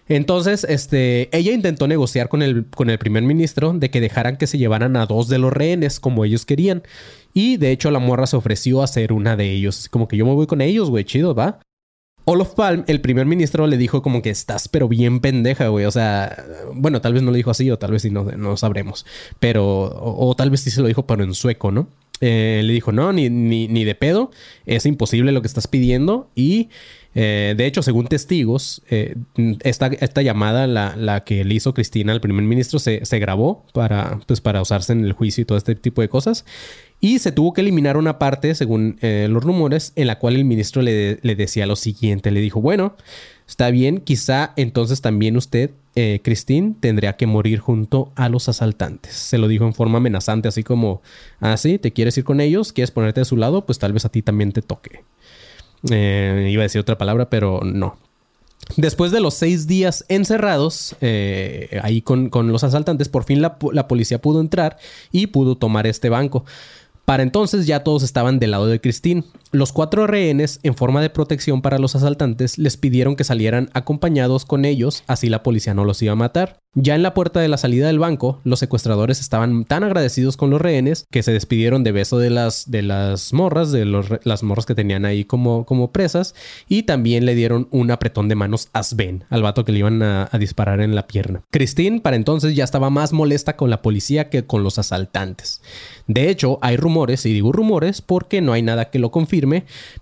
Entonces, 0.10 0.66
este, 0.68 1.30
ella 1.36 1.54
intentó 1.54 1.88
negociar 1.88 2.28
con 2.28 2.42
el, 2.42 2.66
con 2.66 2.90
el 2.90 2.98
primer 2.98 3.24
ministro 3.24 3.72
de 3.74 3.90
que 3.90 4.02
dejaran 4.02 4.38
que 4.38 4.48
se 4.48 4.58
llevaran 4.58 4.98
a 4.98 5.06
dos 5.06 5.30
de 5.30 5.38
los 5.38 5.54
rehenes 5.54 6.00
como 6.00 6.26
ellos 6.26 6.46
querían. 6.46 6.84
Y 7.34 7.58
de 7.58 7.72
hecho, 7.72 7.90
la 7.92 8.00
morra 8.00 8.28
se 8.28 8.36
ofreció 8.36 8.82
a 8.82 8.88
ser 8.88 9.14
una 9.14 9.38
de 9.38 9.52
ellos. 9.52 9.88
Como 9.90 10.08
que 10.08 10.18
yo 10.18 10.26
me 10.26 10.34
voy 10.34 10.48
con 10.48 10.62
ellos, 10.62 10.90
güey, 10.90 11.06
chido, 11.06 11.34
va. 11.36 11.60
Olof 12.26 12.54
Palm, 12.54 12.86
el 12.88 13.02
primer 13.02 13.26
ministro, 13.26 13.68
le 13.68 13.78
dijo 13.78 14.02
como 14.02 14.22
que 14.22 14.30
estás 14.30 14.68
pero 14.70 14.88
bien 14.88 15.20
pendeja, 15.20 15.68
güey. 15.68 15.86
O 15.86 15.92
sea, 15.92 16.46
bueno, 16.74 17.02
tal 17.02 17.14
vez 17.14 17.22
no 17.22 17.32
lo 17.32 17.38
dijo 17.38 17.52
así 17.52 17.70
o 17.70 17.78
tal 17.78 17.92
vez 17.92 18.04
sí 18.04 18.10
no, 18.10 18.24
no 18.24 18.56
sabremos. 18.56 19.06
Pero, 19.40 19.66
o, 19.66 20.34
tal 20.36 20.50
vez 20.50 20.62
sí 20.62 20.72
se 20.72 20.82
lo 20.82 20.88
dijo, 20.88 21.06
pero 21.06 21.24
en 21.24 21.34
sueco, 21.34 21.72
¿no? 21.72 21.88
Eh, 22.26 22.62
le 22.64 22.72
dijo, 22.72 22.94
no, 22.94 23.12
ni, 23.12 23.30
ni, 23.30 23.68
ni, 23.68 23.84
de 23.84 23.96
pedo. 23.96 24.32
Es 24.66 24.86
imposible 24.86 25.34
lo 25.34 25.42
que 25.42 25.48
estás 25.48 25.68
pidiendo. 25.68 26.30
Y, 26.36 26.70
eh, 27.16 27.54
de 27.58 27.66
hecho, 27.66 27.84
según 27.84 28.08
testigos, 28.08 28.82
eh, 28.90 29.16
esta, 29.62 29.88
esta, 29.88 30.22
llamada, 30.22 30.66
la, 30.66 30.96
la, 30.96 31.26
que 31.26 31.44
le 31.44 31.54
hizo 31.54 31.74
Cristina 31.74 32.14
al 32.14 32.22
primer 32.22 32.46
ministro, 32.46 32.80
se, 32.80 33.06
se 33.06 33.20
grabó 33.20 33.66
para, 33.74 34.22
pues, 34.26 34.40
para 34.40 34.62
usarse 34.62 34.94
en 34.94 35.04
el 35.04 35.12
juicio 35.12 35.42
y 35.42 35.46
todo 35.46 35.58
este 35.58 35.76
tipo 35.76 36.02
de 36.02 36.08
cosas. 36.08 36.46
Y 37.04 37.20
se 37.20 37.34
tuvo 37.34 37.52
que 37.52 37.60
eliminar 37.60 37.98
una 37.98 38.18
parte, 38.18 38.56
según 38.56 38.98
eh, 39.02 39.28
los 39.30 39.44
rumores, 39.44 39.92
en 39.98 40.08
la 40.08 40.20
cual 40.20 40.38
el 40.38 40.46
ministro 40.46 40.82
le, 40.82 41.18
decía 41.18 41.66
lo 41.66 41.76
siguiente. 41.76 42.32
Le 42.32 42.40
dijo, 42.40 42.62
bueno, 42.62 42.96
está 43.48 43.70
bien, 43.72 44.00
quizá 44.00 44.54
entonces 44.56 45.02
también 45.02 45.38
usted, 45.38 45.72
eh, 45.96 46.22
Christine, 46.24 46.76
tendría 46.80 47.14
que 47.14 47.28
morir 47.28 47.60
junto 47.60 48.12
a 48.16 48.30
los 48.30 48.50
asaltantes. 48.50 49.14
Se 49.14 49.38
lo 49.38 49.48
dijo 49.48 49.66
en 49.66 49.74
forma 49.74 49.98
amenazante, 49.98 50.48
así 50.48 50.64
como, 50.64 51.02
ah, 51.40 51.58
sí, 51.58 51.78
¿te 51.78 51.94
quieres 51.94 52.18
ir 52.18 52.24
con 52.24 52.42
ellos? 52.42 52.74
¿Quieres 52.74 52.92
ponerte 52.92 53.22
de 53.22 53.26
su 53.26 53.38
lado? 53.38 53.66
Pues 53.66 53.80
tal 53.80 53.94
vez 53.94 54.06
a 54.06 54.10
ti 54.10 54.22
también 54.22 54.52
te 54.52 54.62
toque. 54.62 55.04
Eh, 55.92 56.50
iba 56.52 56.62
a 56.62 56.64
decir 56.64 56.82
otra 56.82 56.98
palabra, 56.98 57.30
pero 57.30 57.62
no. 57.64 57.98
Después 58.78 59.12
de 59.12 59.20
los 59.20 59.34
seis 59.34 59.68
días 59.68 60.06
encerrados 60.08 60.96
ahí 61.82 62.02
con, 62.02 62.30
los 62.32 62.64
asaltantes, 62.64 63.10
por 63.10 63.26
fin 63.26 63.42
la, 63.42 63.58
la, 63.74 63.90
policía 63.90 64.22
pudo 64.22 64.40
entrar 64.40 64.78
y 65.12 65.28
pudo 65.28 65.58
tomar 65.58 65.86
este 65.86 66.08
banco. 66.08 66.46
Para 67.06 67.24
entonces 67.24 67.68
ya 67.68 67.84
todos 67.84 68.04
estaban 68.04 68.40
del 68.40 68.52
lado 68.52 68.68
de 68.68 68.80
Christine. 68.80 69.26
Los 69.54 69.72
cuatro 69.72 70.08
rehenes, 70.08 70.60
en 70.64 70.74
forma 70.74 71.00
de 71.00 71.12
protección 71.12 71.62
para 71.62 71.78
los 71.78 71.96
asaltantes, 71.96 72.58
les 72.58 72.76
pidieron 72.76 73.16
que 73.16 73.24
salieran 73.24 73.70
acompañados 73.74 74.46
con 74.46 74.66
ellos, 74.66 75.04
así 75.06 75.30
la 75.30 75.44
policía 75.44 75.76
no 75.76 75.86
los 75.86 76.02
iba 76.02 76.14
a 76.14 76.16
matar. 76.16 76.58
Ya 76.76 76.96
en 76.96 77.04
la 77.04 77.14
puerta 77.14 77.40
de 77.40 77.48
la 77.48 77.58
salida 77.58 77.86
del 77.86 78.00
banco, 78.00 78.42
los 78.44 78.58
secuestradores 78.58 79.20
estaban 79.20 79.64
tan 79.66 79.84
agradecidos 79.84 80.38
con 80.38 80.50
los 80.50 80.60
rehenes 80.60 81.06
que 81.12 81.22
se 81.22 81.32
despidieron 81.32 81.84
de 81.84 81.92
beso 81.92 82.18
de 82.18 82.32
las, 82.32 82.72
de 82.72 82.82
las 82.82 83.32
morras, 83.32 83.72
de 83.72 83.86
las 84.24 84.42
morras 84.42 84.66
que 84.66 84.74
tenían 84.74 85.06
ahí 85.06 85.24
como, 85.24 85.68
como 85.68 85.92
presas, 85.92 86.34
y 86.68 86.82
también 86.82 87.28
le 87.28 87.36
dieron 87.36 87.68
un 87.70 87.92
apretón 87.92 88.28
de 88.28 88.34
manos 88.34 88.70
a 88.74 88.82
Sven, 88.82 89.24
al 89.30 89.44
vato 89.44 89.66
que 89.66 89.72
le 89.72 89.80
iban 89.80 90.02
a, 90.02 90.28
a 90.32 90.38
disparar 90.40 90.82
en 90.82 90.96
la 90.96 91.06
pierna. 91.06 91.44
Christine, 91.52 92.02
para 92.02 92.16
entonces, 92.16 92.56
ya 92.56 92.64
estaba 92.64 92.90
más 92.90 93.14
molesta 93.14 93.56
con 93.56 93.70
la 93.70 93.84
policía 93.84 94.32
que 94.32 94.48
con 94.48 94.64
los 94.64 94.80
asaltantes. 94.80 95.62
De 96.08 96.32
hecho, 96.32 96.58
hay 96.64 96.76
rumores, 96.76 97.24
y 97.28 97.34
digo 97.34 97.52
rumores 97.52 98.02
porque 98.02 98.42
no 98.42 98.52
hay 98.52 98.64
nada 98.64 98.90
que 98.90 98.98
lo 98.98 99.12
confirme, 99.12 99.43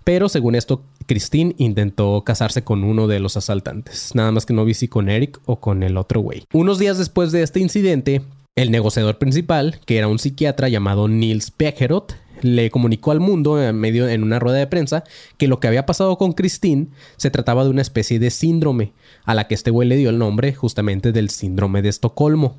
pero 0.04 0.28
según 0.28 0.54
esto, 0.54 0.82
Christine 1.06 1.54
intentó 1.58 2.22
casarse 2.24 2.62
con 2.62 2.84
uno 2.84 3.06
de 3.06 3.20
los 3.20 3.36
asaltantes. 3.36 4.14
Nada 4.14 4.32
más 4.32 4.46
que 4.46 4.54
no 4.54 4.64
vi 4.64 4.74
si 4.74 4.88
con 4.88 5.08
Eric 5.08 5.40
o 5.46 5.60
con 5.60 5.82
el 5.82 5.96
otro 5.96 6.20
güey. 6.20 6.44
Unos 6.52 6.78
días 6.78 6.98
después 6.98 7.32
de 7.32 7.42
este 7.42 7.60
incidente, 7.60 8.22
el 8.54 8.70
negociador 8.70 9.18
principal, 9.18 9.80
que 9.86 9.98
era 9.98 10.08
un 10.08 10.18
psiquiatra 10.18 10.68
llamado 10.68 11.08
Niels 11.08 11.52
Becherot, 11.56 12.16
le 12.42 12.70
comunicó 12.70 13.12
al 13.12 13.20
mundo 13.20 13.62
en 13.62 13.76
medio 13.76 14.08
en 14.08 14.22
una 14.22 14.38
rueda 14.38 14.58
de 14.58 14.66
prensa 14.66 15.04
que 15.38 15.48
lo 15.48 15.60
que 15.60 15.68
había 15.68 15.86
pasado 15.86 16.18
con 16.18 16.32
Christine 16.32 16.88
se 17.16 17.30
trataba 17.30 17.64
de 17.64 17.70
una 17.70 17.82
especie 17.82 18.18
de 18.18 18.30
síndrome, 18.30 18.92
a 19.24 19.34
la 19.34 19.46
que 19.46 19.54
este 19.54 19.70
güey 19.70 19.88
le 19.88 19.96
dio 19.96 20.10
el 20.10 20.18
nombre 20.18 20.52
justamente 20.52 21.12
del 21.12 21.30
síndrome 21.30 21.82
de 21.82 21.88
Estocolmo 21.88 22.56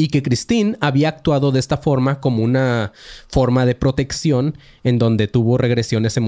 y 0.00 0.08
que 0.08 0.22
Christine 0.22 0.78
había 0.80 1.10
actuado 1.10 1.52
de 1.52 1.60
esta 1.60 1.76
forma 1.76 2.20
como 2.20 2.42
una 2.42 2.92
forma 3.28 3.66
de 3.66 3.74
protección 3.74 4.56
en 4.82 4.98
donde 4.98 5.28
tuvo 5.28 5.58
regresiones 5.58 6.18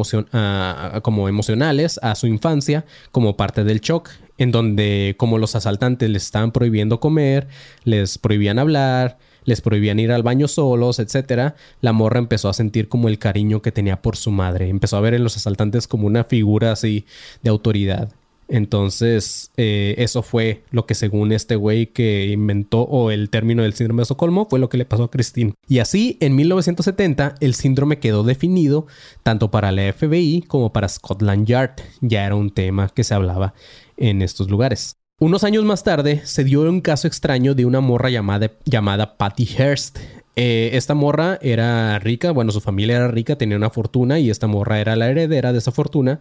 como 1.01 1.29
emocionales 1.29 1.99
a 2.03 2.15
su 2.15 2.27
infancia 2.27 2.85
como 3.13 3.35
parte 3.39 3.65
del 3.65 3.81
shock, 3.81 4.11
en 4.37 4.53
donde 4.53 5.15
como 5.17 5.39
los 5.39 5.55
asaltantes 5.55 6.11
les 6.11 6.25
estaban 6.25 6.53
prohibiendo 6.53 7.01
comer, 7.01 7.49
les 7.85 8.19
prohibían 8.19 8.59
hablar, 8.59 9.17
les 9.45 9.63
prohibían 9.63 10.01
ir 10.01 10.13
al 10.13 10.23
baño 10.23 10.49
solos, 10.49 10.99
etc., 10.99 11.55
la 11.81 11.95
morra 11.95 12.19
empezó 12.19 12.51
a 12.51 12.53
sentir 12.53 12.91
como 12.91 13.09
el 13.09 13.19
cariño 13.19 13.63
que 13.63 13.73
tenía 13.73 14.03
por 14.03 14.17
su 14.17 14.33
madre, 14.33 14.69
empezó 14.69 14.99
a 14.99 15.01
ver 15.01 15.15
en 15.15 15.25
los 15.25 15.39
asaltantes 15.39 15.89
como 15.89 16.07
una 16.07 16.25
figura 16.25 16.73
así 16.73 17.07
de 17.43 17.49
autoridad. 17.49 18.11
Entonces, 18.53 19.51
eh, 19.57 19.95
eso 19.97 20.23
fue 20.23 20.63
lo 20.73 20.85
que 20.85 20.95
según 20.95 21.33
este 21.33 21.57
güey 21.57 21.87
que 21.87 22.27
inventó 22.27 22.83
o 22.83 23.11
el 23.11 23.31
término 23.31 23.63
del 23.63 23.73
síndrome 23.73 24.01
de 24.01 24.03
Estocolmo 24.03 24.47
fue 24.51 24.59
lo 24.59 24.69
que 24.69 24.77
le 24.77 24.85
pasó 24.85 25.05
a 25.05 25.11
Christine. 25.11 25.55
Y 25.67 25.79
así, 25.79 26.19
en 26.21 26.37
1970, 26.37 27.37
el 27.41 27.55
síndrome 27.55 27.99
quedó 27.99 28.25
definido 28.25 28.87
tanto 29.23 29.51
para 29.51 29.73
la 29.73 29.91
FBI 29.91 30.43
como 30.43 30.71
para 30.71 30.91
Scotland 30.91 31.47
Yard. 31.47 31.77
Ya 32.03 32.27
era 32.27 32.35
un 32.35 32.51
tema 32.51 32.91
que 32.91 33.05
se 33.05 33.15
hablaba 33.15 33.55
en 33.97 34.21
estos 34.21 34.51
lugares. 34.51 34.97
Unos 35.19 35.45
años 35.45 35.65
más 35.65 35.83
tarde 35.83 36.21
se 36.25 36.45
dio 36.45 36.61
un 36.61 36.83
caso 36.83 37.09
extraño 37.09 37.55
de 37.55 37.65
una 37.65 37.81
morra 37.81 38.11
llamada, 38.11 38.51
llamada 38.67 39.17
Patty 39.17 39.47
Hearst. 39.47 39.99
Eh, 40.35 40.71
esta 40.75 40.95
morra 40.95 41.39
era 41.43 41.99
rica, 41.99 42.31
bueno, 42.31 42.53
su 42.53 42.61
familia 42.61 42.97
era 42.97 43.09
rica, 43.09 43.37
tenía 43.37 43.57
una 43.57 43.71
fortuna 43.71 44.19
y 44.19 44.31
esta 44.31 44.47
morra 44.47 44.81
era 44.81 44.97
la 44.97 45.11
heredera 45.11 45.53
de 45.53 45.59
esa 45.59 45.73
fortuna 45.73 46.21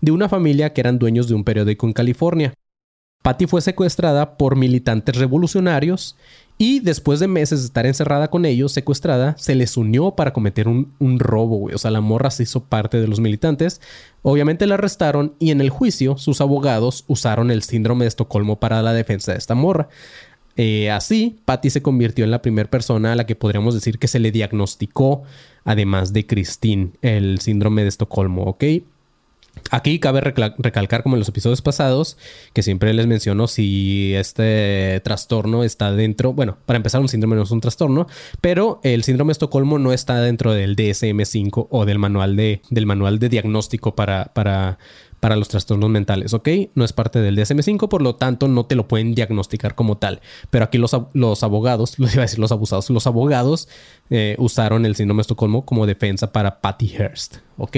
de 0.00 0.10
una 0.10 0.28
familia 0.28 0.72
que 0.72 0.80
eran 0.80 0.98
dueños 0.98 1.28
de 1.28 1.34
un 1.34 1.44
periódico 1.44 1.86
en 1.86 1.92
California. 1.92 2.54
Patty 3.22 3.46
fue 3.46 3.60
secuestrada 3.60 4.36
por 4.36 4.56
militantes 4.56 5.16
revolucionarios 5.16 6.16
y 6.58 6.80
después 6.80 7.20
de 7.20 7.28
meses 7.28 7.60
de 7.60 7.66
estar 7.66 7.86
encerrada 7.86 8.28
con 8.28 8.44
ellos, 8.44 8.72
secuestrada, 8.72 9.36
se 9.38 9.54
les 9.54 9.76
unió 9.76 10.12
para 10.12 10.32
cometer 10.32 10.68
un, 10.68 10.92
un 10.98 11.18
robo, 11.18 11.56
güey. 11.56 11.74
O 11.74 11.78
sea, 11.78 11.90
la 11.90 12.00
morra 12.00 12.30
se 12.30 12.42
hizo 12.42 12.64
parte 12.64 13.00
de 13.00 13.08
los 13.08 13.20
militantes. 13.20 13.80
Obviamente 14.22 14.66
la 14.66 14.74
arrestaron 14.74 15.34
y 15.38 15.50
en 15.50 15.60
el 15.60 15.70
juicio 15.70 16.18
sus 16.18 16.40
abogados 16.40 17.04
usaron 17.08 17.50
el 17.50 17.62
síndrome 17.62 18.04
de 18.04 18.08
Estocolmo 18.08 18.60
para 18.60 18.82
la 18.82 18.92
defensa 18.92 19.32
de 19.32 19.38
esta 19.38 19.54
morra. 19.54 19.88
Eh, 20.56 20.90
así, 20.90 21.38
Patty 21.44 21.70
se 21.70 21.82
convirtió 21.82 22.24
en 22.24 22.30
la 22.30 22.42
primera 22.42 22.68
persona 22.68 23.12
a 23.12 23.16
la 23.16 23.26
que 23.26 23.36
podríamos 23.36 23.74
decir 23.74 23.98
que 23.98 24.08
se 24.08 24.18
le 24.18 24.32
diagnosticó, 24.32 25.22
además 25.64 26.12
de 26.12 26.26
Christine, 26.26 26.90
el 27.00 27.40
síndrome 27.40 27.82
de 27.82 27.88
Estocolmo, 27.88 28.42
¿ok? 28.44 28.64
Aquí 29.70 29.98
cabe 29.98 30.20
recalcar, 30.20 31.02
como 31.02 31.16
en 31.16 31.20
los 31.20 31.28
episodios 31.28 31.62
pasados, 31.62 32.16
que 32.52 32.62
siempre 32.62 32.92
les 32.92 33.06
menciono 33.06 33.46
si 33.48 34.14
este 34.14 35.00
trastorno 35.04 35.64
está 35.64 35.92
dentro. 35.92 36.32
Bueno, 36.32 36.58
para 36.66 36.76
empezar, 36.76 37.00
un 37.00 37.08
síndrome 37.08 37.36
no 37.36 37.42
es 37.42 37.50
un 37.50 37.60
trastorno, 37.60 38.06
pero 38.40 38.80
el 38.82 39.02
síndrome 39.02 39.30
de 39.30 39.32
Estocolmo 39.32 39.78
no 39.78 39.92
está 39.92 40.20
dentro 40.20 40.52
del 40.52 40.76
DSM-5 40.76 41.68
o 41.70 41.84
del 41.84 41.98
manual 41.98 42.36
de, 42.36 42.60
del 42.70 42.86
manual 42.86 43.18
de 43.18 43.28
diagnóstico 43.28 43.94
para, 43.94 44.32
para, 44.34 44.78
para 45.20 45.36
los 45.36 45.48
trastornos 45.48 45.88
mentales, 45.88 46.34
¿ok? 46.34 46.48
No 46.74 46.84
es 46.84 46.92
parte 46.92 47.20
del 47.20 47.36
DSM-5, 47.38 47.88
por 47.88 48.02
lo 48.02 48.16
tanto 48.16 48.48
no 48.48 48.66
te 48.66 48.74
lo 48.74 48.88
pueden 48.88 49.14
diagnosticar 49.14 49.74
como 49.74 49.96
tal. 49.96 50.20
Pero 50.50 50.64
aquí 50.64 50.78
los, 50.78 50.96
los 51.12 51.42
abogados, 51.42 51.96
los 51.98 52.12
iba 52.12 52.22
a 52.22 52.26
decir 52.26 52.40
los 52.40 52.52
abusados, 52.52 52.90
los 52.90 53.06
abogados 53.06 53.68
eh, 54.10 54.34
usaron 54.38 54.84
el 54.84 54.96
síndrome 54.96 55.18
de 55.18 55.22
Estocolmo 55.22 55.64
como 55.64 55.86
defensa 55.86 56.32
para 56.32 56.60
Patty 56.60 56.88
Hearst, 56.88 57.36
¿ok? 57.56 57.76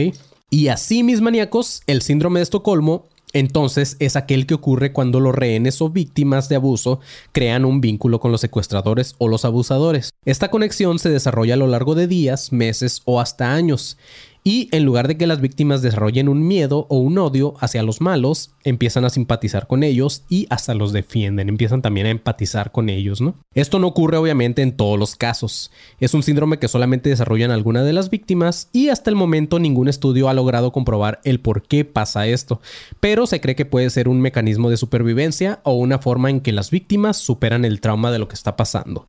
Y 0.55 0.69
así, 0.69 1.03
mis 1.03 1.21
maníacos, 1.21 1.83
el 1.89 2.01
síndrome 2.01 2.39
de 2.39 2.45
Estocolmo 2.45 3.09
entonces 3.33 3.97
es 3.99 4.15
aquel 4.15 4.47
que 4.47 4.55
ocurre 4.55 4.93
cuando 4.93 5.19
los 5.19 5.35
rehenes 5.35 5.83
o 5.83 5.91
víctimas 5.91 6.49
de 6.49 6.55
abuso 6.55 7.01
crean 7.33 7.65
un 7.65 7.81
vínculo 7.81 8.21
con 8.21 8.31
los 8.31 8.41
secuestradores 8.41 9.17
o 9.19 9.27
los 9.27 9.45
abusadores. 9.45 10.11
Esta 10.25 10.53
conexión 10.53 11.01
se 11.01 11.11
desarrolla 11.11 11.55
a 11.55 11.57
lo 11.57 11.67
largo 11.67 11.97
de 11.97 12.07
días, 12.07 12.53
meses 12.53 13.03
o 13.05 13.21
hasta 13.21 13.53
años 13.53 13.99
Y 14.47 14.69
en 14.73 14.85
lugar 14.85 15.09
de 15.09 15.17
que 15.17 15.27
las 15.27 15.41
víctimas 15.41 15.81
desarrollen 15.81 16.29
un 16.29 16.47
miedo 16.47 16.87
o 16.91 16.99
un 16.99 17.17
odio 17.17 17.55
hacia 17.61 17.83
los 17.83 18.03
malos, 18.03 18.51
empiezan 18.63 19.07
a 19.07 19.09
simpatizar 19.11 19.67
con 19.67 19.83
ellos 19.83 20.25
y 20.29 20.47
hasta 20.51 20.75
los 20.75 20.93
defienden, 20.93 21.49
empiezan 21.49 21.81
también 21.81 22.07
a 22.07 22.11
empatizar 22.11 22.71
con 22.71 22.91
ellos, 22.91 23.23
¿no? 23.23 23.37
Esto 23.55 23.79
no 23.79 23.87
ocurre 23.87 24.19
obviamente 24.19 24.61
en 24.61 24.77
todos 24.77 24.99
los 24.99 25.17
casos. 25.17 25.71
Es 25.99 26.13
un 26.13 26.23
síndrome 26.23 26.59
que 26.59 26.69
solamente 26.69 27.09
desarrollan 27.09 27.53
algunas 27.53 27.87
de 27.87 27.95
las 27.95 28.11
víctimas 28.11 28.69
y 28.71 28.91
hasta 28.91 29.09
el 29.09 29.17
momento 29.17 29.59
ningún 29.59 29.89
estudio 29.89 30.29
ha 30.29 30.35
logrado 30.35 30.73
comprobar 30.73 31.23
el 31.25 31.41
por 31.41 31.63
qué 31.63 31.87
pasa 31.87 32.27
esto, 32.27 32.61
pero 33.01 33.27
se 33.27 33.41
cree 33.41 33.57
que 33.57 33.65
puede 33.65 33.89
ser 33.89 34.09
un 34.09 34.21
mecanismo 34.21 34.69
de 34.69 34.77
supervivencia 34.77 35.61
o 35.63 35.73
una 35.73 36.01
forma 36.01 36.29
en 36.29 36.43
que 36.43 36.53
las 36.53 36.71
víctimas 36.71 37.17
superan 37.17 37.65
el 37.65 37.81
trauma 37.81 38.13
de 38.13 38.19
lo 38.19 38.29
que 38.29 38.35
está 38.35 38.57
pasando. 38.57 39.09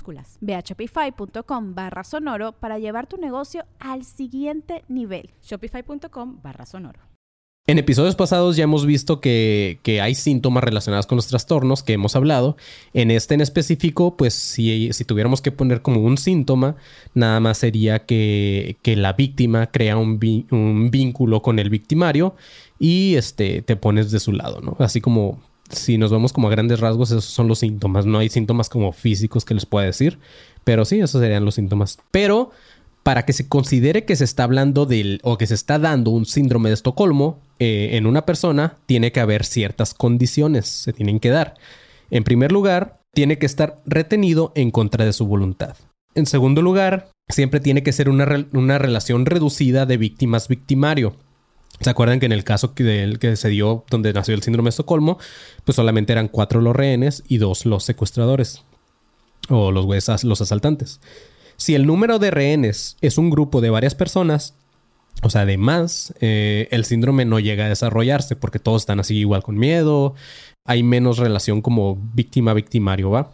Ve 0.41 0.55
a 0.55 0.61
shopify.com 0.61 1.75
barra 1.75 2.03
sonoro 2.03 2.53
para 2.53 2.79
llevar 2.79 3.07
tu 3.07 3.17
negocio 3.17 3.65
al 3.79 4.03
siguiente 4.03 4.83
nivel. 4.87 5.31
Shopify.com 5.41 6.39
barra 6.41 6.65
sonoro. 6.65 7.11
En 7.67 7.77
episodios 7.77 8.15
pasados 8.15 8.55
ya 8.55 8.63
hemos 8.63 8.87
visto 8.87 9.21
que, 9.21 9.79
hay 10.01 10.15
síntomas 10.15 10.63
relacionados 10.63 11.05
con 11.05 11.15
los 11.15 11.27
trastornos 11.27 11.83
que 11.83 11.93
hemos 11.93 12.15
hablado. 12.15 12.57
En 12.93 13.11
este 13.11 13.35
en 13.35 13.41
específico, 13.41 14.17
pues 14.17 14.33
si, 14.33 14.89
tuviéramos 15.05 15.41
que 15.41 15.51
poner 15.51 15.83
como 15.83 16.01
un 16.01 16.17
síntoma, 16.17 16.75
nada 17.13 17.39
más 17.39 17.59
sería 17.59 17.99
que, 17.99 18.77
la 18.83 19.13
víctima 19.13 19.67
crea 19.67 19.95
un, 19.97 20.19
un, 20.49 20.89
vínculo 20.89 21.43
con 21.43 21.59
el 21.59 21.69
victimario 21.69 22.35
y 22.79 23.15
este, 23.15 23.61
te 23.61 23.75
pones 23.75 24.09
de 24.09 24.19
su 24.19 24.31
lado, 24.31 24.59
¿no? 24.61 24.75
Así 24.79 24.99
como 24.99 25.39
si 25.71 25.97
nos 25.97 26.11
vamos 26.11 26.33
como 26.33 26.47
a 26.47 26.51
grandes 26.51 26.79
rasgos, 26.79 27.11
esos 27.11 27.25
son 27.25 27.47
los 27.47 27.59
síntomas. 27.59 28.05
No 28.05 28.19
hay 28.19 28.29
síntomas 28.29 28.69
como 28.69 28.91
físicos 28.91 29.45
que 29.45 29.53
les 29.53 29.65
pueda 29.65 29.85
decir, 29.85 30.19
pero 30.63 30.85
sí, 30.85 30.99
esos 30.99 31.21
serían 31.21 31.45
los 31.45 31.55
síntomas. 31.55 31.97
Pero 32.11 32.51
para 33.03 33.25
que 33.25 33.33
se 33.33 33.47
considere 33.47 34.05
que 34.05 34.15
se 34.15 34.23
está 34.23 34.43
hablando 34.43 34.85
del 34.85 35.19
o 35.23 35.37
que 35.37 35.47
se 35.47 35.55
está 35.55 35.79
dando 35.79 36.11
un 36.11 36.25
síndrome 36.25 36.69
de 36.69 36.75
Estocolmo 36.75 37.39
eh, 37.59 37.91
en 37.93 38.05
una 38.05 38.25
persona, 38.25 38.77
tiene 38.85 39.11
que 39.11 39.19
haber 39.19 39.45
ciertas 39.45 39.93
condiciones, 39.93 40.67
se 40.67 40.93
tienen 40.93 41.19
que 41.19 41.29
dar. 41.29 41.55
En 42.11 42.23
primer 42.23 42.51
lugar, 42.51 42.99
tiene 43.13 43.37
que 43.37 43.45
estar 43.45 43.81
retenido 43.85 44.51
en 44.55 44.71
contra 44.71 45.05
de 45.05 45.13
su 45.13 45.25
voluntad. 45.25 45.75
En 46.13 46.25
segundo 46.25 46.61
lugar, 46.61 47.09
siempre 47.29 47.59
tiene 47.59 47.83
que 47.83 47.93
ser 47.93 48.09
una, 48.09 48.47
una 48.53 48.77
relación 48.77 49.25
reducida 49.25 49.85
de 49.85 49.97
víctimas-victimario. 49.97 51.15
¿Se 51.81 51.89
acuerdan 51.89 52.19
que 52.19 52.27
en 52.27 52.31
el 52.31 52.43
caso 52.43 52.73
que, 52.73 53.17
que 53.19 53.35
se 53.35 53.49
dio 53.49 53.85
donde 53.89 54.13
nació 54.13 54.35
el 54.35 54.43
síndrome 54.43 54.67
de 54.67 54.71
Estocolmo, 54.71 55.17
pues 55.65 55.75
solamente 55.75 56.13
eran 56.13 56.27
cuatro 56.27 56.61
los 56.61 56.75
rehenes 56.75 57.23
y 57.27 57.37
dos 57.37 57.65
los 57.65 57.83
secuestradores 57.83 58.63
o 59.49 59.71
los, 59.71 60.23
los 60.23 60.41
asaltantes? 60.41 61.01
Si 61.57 61.75
el 61.75 61.85
número 61.85 62.19
de 62.19 62.31
rehenes 62.31 62.97
es 63.01 63.17
un 63.17 63.29
grupo 63.29 63.61
de 63.61 63.69
varias 63.71 63.95
personas, 63.95 64.55
o 65.23 65.29
sea, 65.29 65.45
de 65.45 65.57
más, 65.57 66.13
eh, 66.21 66.67
el 66.71 66.85
síndrome 66.85 67.25
no 67.25 67.39
llega 67.39 67.65
a 67.65 67.69
desarrollarse 67.69 68.35
porque 68.35 68.59
todos 68.59 68.83
están 68.83 68.99
así 68.99 69.17
igual 69.17 69.43
con 69.43 69.57
miedo, 69.57 70.15
hay 70.65 70.83
menos 70.83 71.17
relación 71.17 71.61
como 71.61 71.97
víctima-victimario, 72.13 73.09
¿va? 73.09 73.31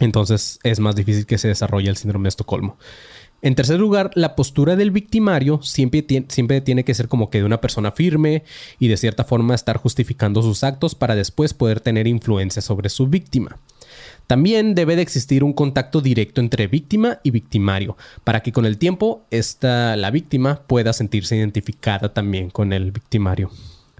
Entonces 0.00 0.58
es 0.62 0.80
más 0.80 0.96
difícil 0.96 1.26
que 1.26 1.38
se 1.38 1.48
desarrolle 1.48 1.90
el 1.90 1.96
síndrome 1.96 2.24
de 2.24 2.30
Estocolmo. 2.30 2.78
En 3.44 3.56
tercer 3.56 3.80
lugar, 3.80 4.12
la 4.14 4.36
postura 4.36 4.76
del 4.76 4.92
victimario 4.92 5.60
siempre, 5.62 6.06
siempre, 6.28 6.60
tiene 6.60 6.84
que 6.84 6.94
ser 6.94 7.08
como 7.08 7.28
que 7.28 7.38
de 7.38 7.44
una 7.44 7.60
persona 7.60 7.90
firme 7.90 8.44
y 8.78 8.86
de 8.86 8.96
cierta 8.96 9.24
forma 9.24 9.56
estar 9.56 9.78
justificando 9.78 10.42
sus 10.42 10.62
actos 10.62 10.94
para 10.94 11.16
después 11.16 11.52
poder 11.52 11.80
tener 11.80 12.06
influencia 12.06 12.62
sobre 12.62 12.88
su 12.88 13.08
víctima. 13.08 13.58
También 14.28 14.76
debe 14.76 14.94
de 14.94 15.02
existir 15.02 15.42
un 15.42 15.52
contacto 15.54 16.00
directo 16.00 16.40
entre 16.40 16.68
víctima 16.68 17.18
y 17.24 17.32
victimario, 17.32 17.96
para 18.22 18.44
que 18.44 18.52
con 18.52 18.64
el 18.64 18.78
tiempo 18.78 19.26
esta, 19.32 19.96
la 19.96 20.12
víctima 20.12 20.62
pueda 20.68 20.92
sentirse 20.92 21.36
identificada 21.36 22.14
también 22.14 22.48
con 22.48 22.72
el 22.72 22.92
victimario. 22.92 23.50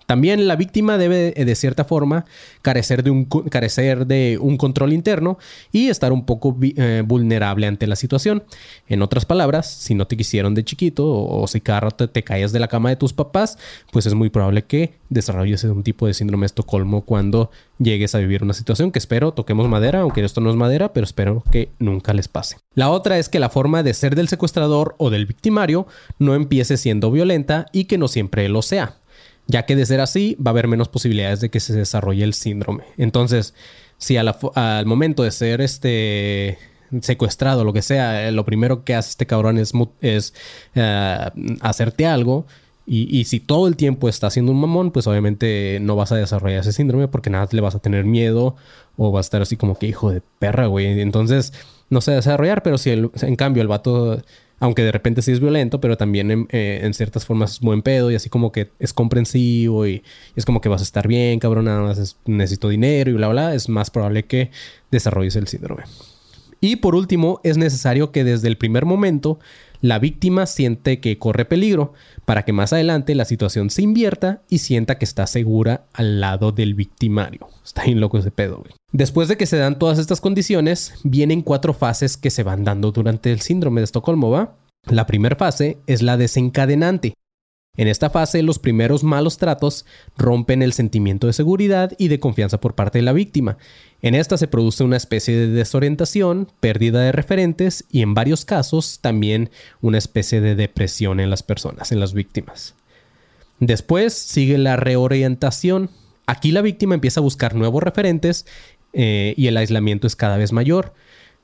También 0.07 0.47
la 0.49 0.57
víctima 0.57 0.99
debe 0.99 1.33
eh, 1.37 1.45
de 1.45 1.55
cierta 1.55 1.85
forma 1.85 2.25
carecer 2.63 3.03
de 3.03 3.11
un, 3.11 3.25
carecer 3.25 4.07
de 4.07 4.39
un 4.41 4.57
control 4.57 4.93
interno 4.93 5.39
y 5.73 5.89
estar 5.89 6.13
un 6.13 6.25
poco 6.25 6.57
eh, 6.61 7.03
vulnerable 7.05 7.67
ante 7.67 7.87
la 7.87 7.97
situación. 7.97 8.45
En 8.89 9.03
otras 9.03 9.25
palabras, 9.25 9.71
si 9.71 9.95
no 9.95 10.07
te 10.07 10.17
quisieron 10.17 10.55
de 10.55 10.65
chiquito 10.65 11.07
o, 11.09 11.47
si 11.47 11.61
cada 11.61 11.91
te, 11.91 12.23
caes 12.23 12.53
de 12.53 12.61
la 12.61 12.69
cama 12.69 12.91
de 12.91 12.97
tus 12.97 13.13
papás, 13.13 13.59
pues 13.91 14.07
es 14.07 14.15
muy 14.15 14.31
probable 14.31 14.63
que 14.63 14.95
desarrolles 15.09 15.65
un 15.65 15.83
tipo 15.83 16.07
de 16.07 16.15
síndrome 16.15 16.45
de 16.45 16.47
Estocolmo 16.47 17.03
cuando 17.03 17.51
llegues 17.79 18.15
a 18.15 18.19
vivir 18.19 18.43
una 18.43 18.55
situación 18.55 18.93
que 18.93 18.99
espero 18.99 19.33
toquemos 19.33 19.69
madera, 19.69 20.01
aunque 20.01 20.25
esto 20.25 20.41
no 20.41 20.51
es 20.51 20.57
madera, 20.57 20.93
pero 20.93 21.05
espero 21.05 21.43
que 21.51 21.71
nunca 21.79 22.13
les 22.13 22.29
pase. 22.29 22.57
La 22.75 22.91
otra 22.91 23.19
es 23.19 23.29
que 23.29 23.41
la 23.41 23.49
forma 23.49 23.83
de 23.83 23.95
ser 23.95 24.15
del 24.15 24.29
secuestrador 24.29 24.95
o 24.99 25.11
del 25.11 25.27
victimario 25.27 25.87
no 26.19 26.35
empiece 26.35 26.77
siendo 26.77 27.11
violenta 27.11 27.67
y 27.73 27.85
que 27.85 27.99
no 27.99 28.09
siempre 28.09 28.49
lo 28.49 28.63
sea 28.63 28.97
ya 29.53 29.67
que 29.67 29.77
de 29.77 29.87
ser 29.87 30.01
así 30.01 30.37
va 30.45 30.51
a 30.51 30.53
haber 30.53 30.67
menos 30.67 30.89
posibilidades 30.89 31.41
de 31.41 31.51
que 31.51 31.61
se 31.61 31.75
desarrolle 31.75 32.25
el 32.25 32.33
síndrome. 32.33 32.85
Entonces, 32.97 33.55
si 33.99 34.17
al 34.17 34.87
momento 34.87 35.23
de 35.23 35.31
ser 35.31 35.61
este 35.61 36.59
secuestrado, 37.03 37.63
lo 37.63 37.73
que 37.73 37.83
sea, 37.83 38.29
eh, 38.29 38.33
lo 38.33 38.45
primero 38.45 38.83
que 38.83 38.95
hace 38.95 39.11
este 39.11 39.27
cabrón 39.27 39.59
es, 39.59 39.73
es 40.01 40.35
eh, 40.75 41.31
hacerte 41.61 42.07
algo. 42.07 42.47
Y, 42.85 43.25
si 43.25 43.39
todo 43.39 43.69
el 43.69 43.77
tiempo 43.77 44.09
está 44.09 44.27
haciendo 44.27 44.51
un 44.51 44.61
mamón, 44.61 44.91
pues 44.91 45.07
obviamente 45.07 45.79
no 45.81 45.95
vas 45.95 46.11
a 46.11 46.17
desarrollar 46.17 46.61
ese 46.61 46.73
síndrome 46.73 47.07
porque 47.07 47.31
nada 47.31 47.49
le 47.53 47.61
vas 47.61 47.77
a 47.77 47.79
tener 47.79 48.05
miedo 48.05 48.57
o 48.97 49.13
va 49.13 49.21
a 49.21 49.23
estar 49.23 49.41
así 49.41 49.57
como 49.57 49.79
que 49.79 49.87
hijo 49.87 50.11
de 50.11 50.21
perra, 50.41 50.67
güey. 50.67 51.01
Entonces 51.01 51.53
no 51.91 52.01
se 52.01 52.11
va 52.11 52.17
desarrollar, 52.17 52.65
pero 52.65 52.79
si 52.79 52.91
en 52.91 53.37
cambio 53.37 53.63
el 53.63 53.69
vato 53.69 54.21
aunque 54.63 54.85
de 54.85 54.93
repente 54.93 55.23
sí 55.23 55.33
es 55.33 55.41
violento, 55.41 55.81
pero 55.81 55.97
también 55.97 56.47
eh, 56.51 56.83
en, 56.85 56.95
ciertas 56.95 57.27
formas 57.27 57.55
es 57.55 57.61
buen 57.61 57.83
pedo 57.83 58.13
y 58.13 58.15
así 58.15 58.31
como 58.31 58.53
que 58.53 58.71
es 58.79 58.93
comprensivo 58.93 59.89
y, 59.89 60.05
es 60.37 60.45
como 60.45 60.61
que 60.61 60.69
vas 60.69 60.81
a 60.83 60.85
estar 60.85 61.09
bien, 61.09 61.41
cabrón, 61.41 61.65
nada 61.65 61.81
más 61.81 62.17
necesito 62.27 62.69
dinero 62.69 63.11
y 63.11 63.15
bla, 63.15 63.27
bla, 63.27 63.57
es 63.57 63.69
más 63.69 63.91
probable 63.91 64.23
que 64.25 64.53
desarrolles 64.93 65.35
el 65.35 65.49
síndrome. 65.49 65.83
Y 66.61 66.77
por 66.77 66.95
último, 66.95 67.41
es 67.43 67.57
necesario 67.57 68.13
que 68.13 68.23
desde 68.23 68.47
el 68.47 68.57
primer 68.57 68.85
momento 68.85 69.41
la 69.83 69.99
víctima 69.99 70.47
siente 70.47 71.01
que 71.01 71.19
corre 71.19 71.45
peligro 71.45 71.93
para 72.25 72.45
que 72.45 72.53
más 72.53 72.73
adelante 72.73 73.15
la 73.15 73.25
situación 73.25 73.69
se 73.69 73.83
invierta 73.83 74.43
y 74.49 74.59
sienta 74.59 74.97
que 74.97 75.05
está 75.05 75.27
segura 75.27 75.85
al 75.93 76.21
lado 76.21 76.53
del 76.53 76.75
victimario. 76.75 77.49
Está 77.65 77.83
bien 77.83 78.01
loco 78.01 78.17
ese 78.17 78.31
pedo, 78.31 78.59
güey. 78.59 78.73
Después 78.93 79.29
de 79.29 79.37
que 79.37 79.47
se 79.47 79.57
dan 79.57 79.79
todas 79.79 79.99
estas 79.99 80.21
condiciones, 80.21 80.95
vienen 81.03 81.43
cuatro 81.43 81.75
fases 81.75 82.17
que 82.17 82.31
se 82.31 82.45
van 82.45 82.63
dando 82.63 82.93
durante 82.93 83.33
el 83.33 83.41
síndrome 83.41 83.81
de 83.81 83.87
Estocolmo, 83.87 84.31
¿va? 84.31 84.57
La 84.87 85.07
primera 85.07 85.37
fase 85.37 85.79
es 85.87 86.03
la 86.03 86.17
desencadenante, 86.17 87.15
en 87.75 87.89
esta 87.89 88.11
fase, 88.11 88.43
los 88.43 88.59
primeros 88.59 89.03
malos 89.03 89.39
tratos 89.39 89.87
rompen 90.19 90.61
el 90.61 90.75
sentimiento 90.75 91.27
de 91.27 91.33
seguridad 91.33 91.93
y 91.97 92.09
de 92.09 92.21
confianza 92.21 92.61
por 92.61 92.75
parte 92.75 92.99
de 92.99 93.03
la 93.03 93.15
víctima. 93.15 93.57
En 94.03 94.15
esta 94.15 94.37
se 94.37 94.47
produce 94.47 94.85
una 94.85 94.99
especie 94.99 95.35
de 95.35 95.47
desorientación, 95.47 96.49
pérdida 96.61 97.01
de 97.01 97.13
referentes 97.13 97.85
y 97.91 98.03
en 98.03 98.13
varios 98.13 98.45
casos 98.45 98.99
también 99.01 99.49
una 99.81 99.97
especie 99.97 100.43
de 100.43 100.55
depresión 100.55 101.19
en 101.19 101.31
las 101.31 101.43
personas, 101.43 101.93
en 101.93 102.01
las 102.01 102.13
víctimas. 102.13 102.75
Después 103.59 104.13
sigue 104.13 104.59
la 104.59 104.77
reorientación. 104.77 105.89
Aquí 106.27 106.53
la 106.53 106.61
víctima 106.61 106.95
empieza 106.95 107.21
a 107.21 107.23
buscar 107.23 107.55
nuevos 107.55 107.83
referentes 107.83 108.45
eh, 108.93 109.33
y 109.39 109.47
el 109.47 109.57
aislamiento 109.57 110.07
es 110.07 110.15
cada 110.15 110.37
vez 110.37 110.53
mayor. 110.53 110.93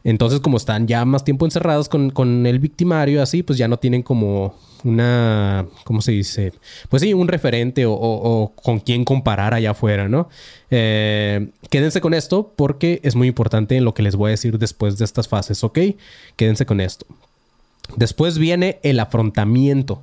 Entonces, 0.05 0.41
como 0.41 0.57
están 0.57 0.87
ya 0.87 1.05
más 1.05 1.25
tiempo 1.25 1.45
encerrados 1.45 1.89
con, 1.89 2.11
con, 2.11 2.47
el 2.47 2.61
victimario, 2.61 3.23
así, 3.23 3.43
pues 3.43 3.59
ya 3.59 3.67
no 3.69 3.79
tienen 3.79 4.03
como 4.03 4.55
una, 4.85 5.67
¿cómo 5.85 6.01
se 6.01 6.13
dice? 6.13 6.53
Pues 6.89 7.03
sí, 7.03 7.13
un 7.15 7.29
referente 7.29 7.85
o, 7.87 8.53
con 8.63 8.79
quién 8.79 9.05
comparar 9.05 9.55
allá 9.55 9.73
afuera, 9.73 10.09
¿no? 10.09 10.29
Eh, 10.71 11.49
quédense 11.69 12.01
con 12.01 12.15
esto 12.15 12.53
porque 12.57 13.01
es 13.03 13.17
muy 13.17 13.29
importante 13.29 13.77
en 13.77 13.85
lo 13.85 13.93
que 13.93 14.03
les 14.03 14.15
voy 14.15 14.29
a 14.29 14.31
decir 14.31 14.59
después 14.59 14.99
de 14.99 15.05
estas 15.05 15.29
fases, 15.29 15.65
¿ok? 15.65 15.79
Quédense 16.37 16.65
con 16.65 16.81
esto. 16.81 17.07
Después 17.97 18.39
viene 18.39 18.79
el 18.83 19.01
afrontamiento. 19.01 20.03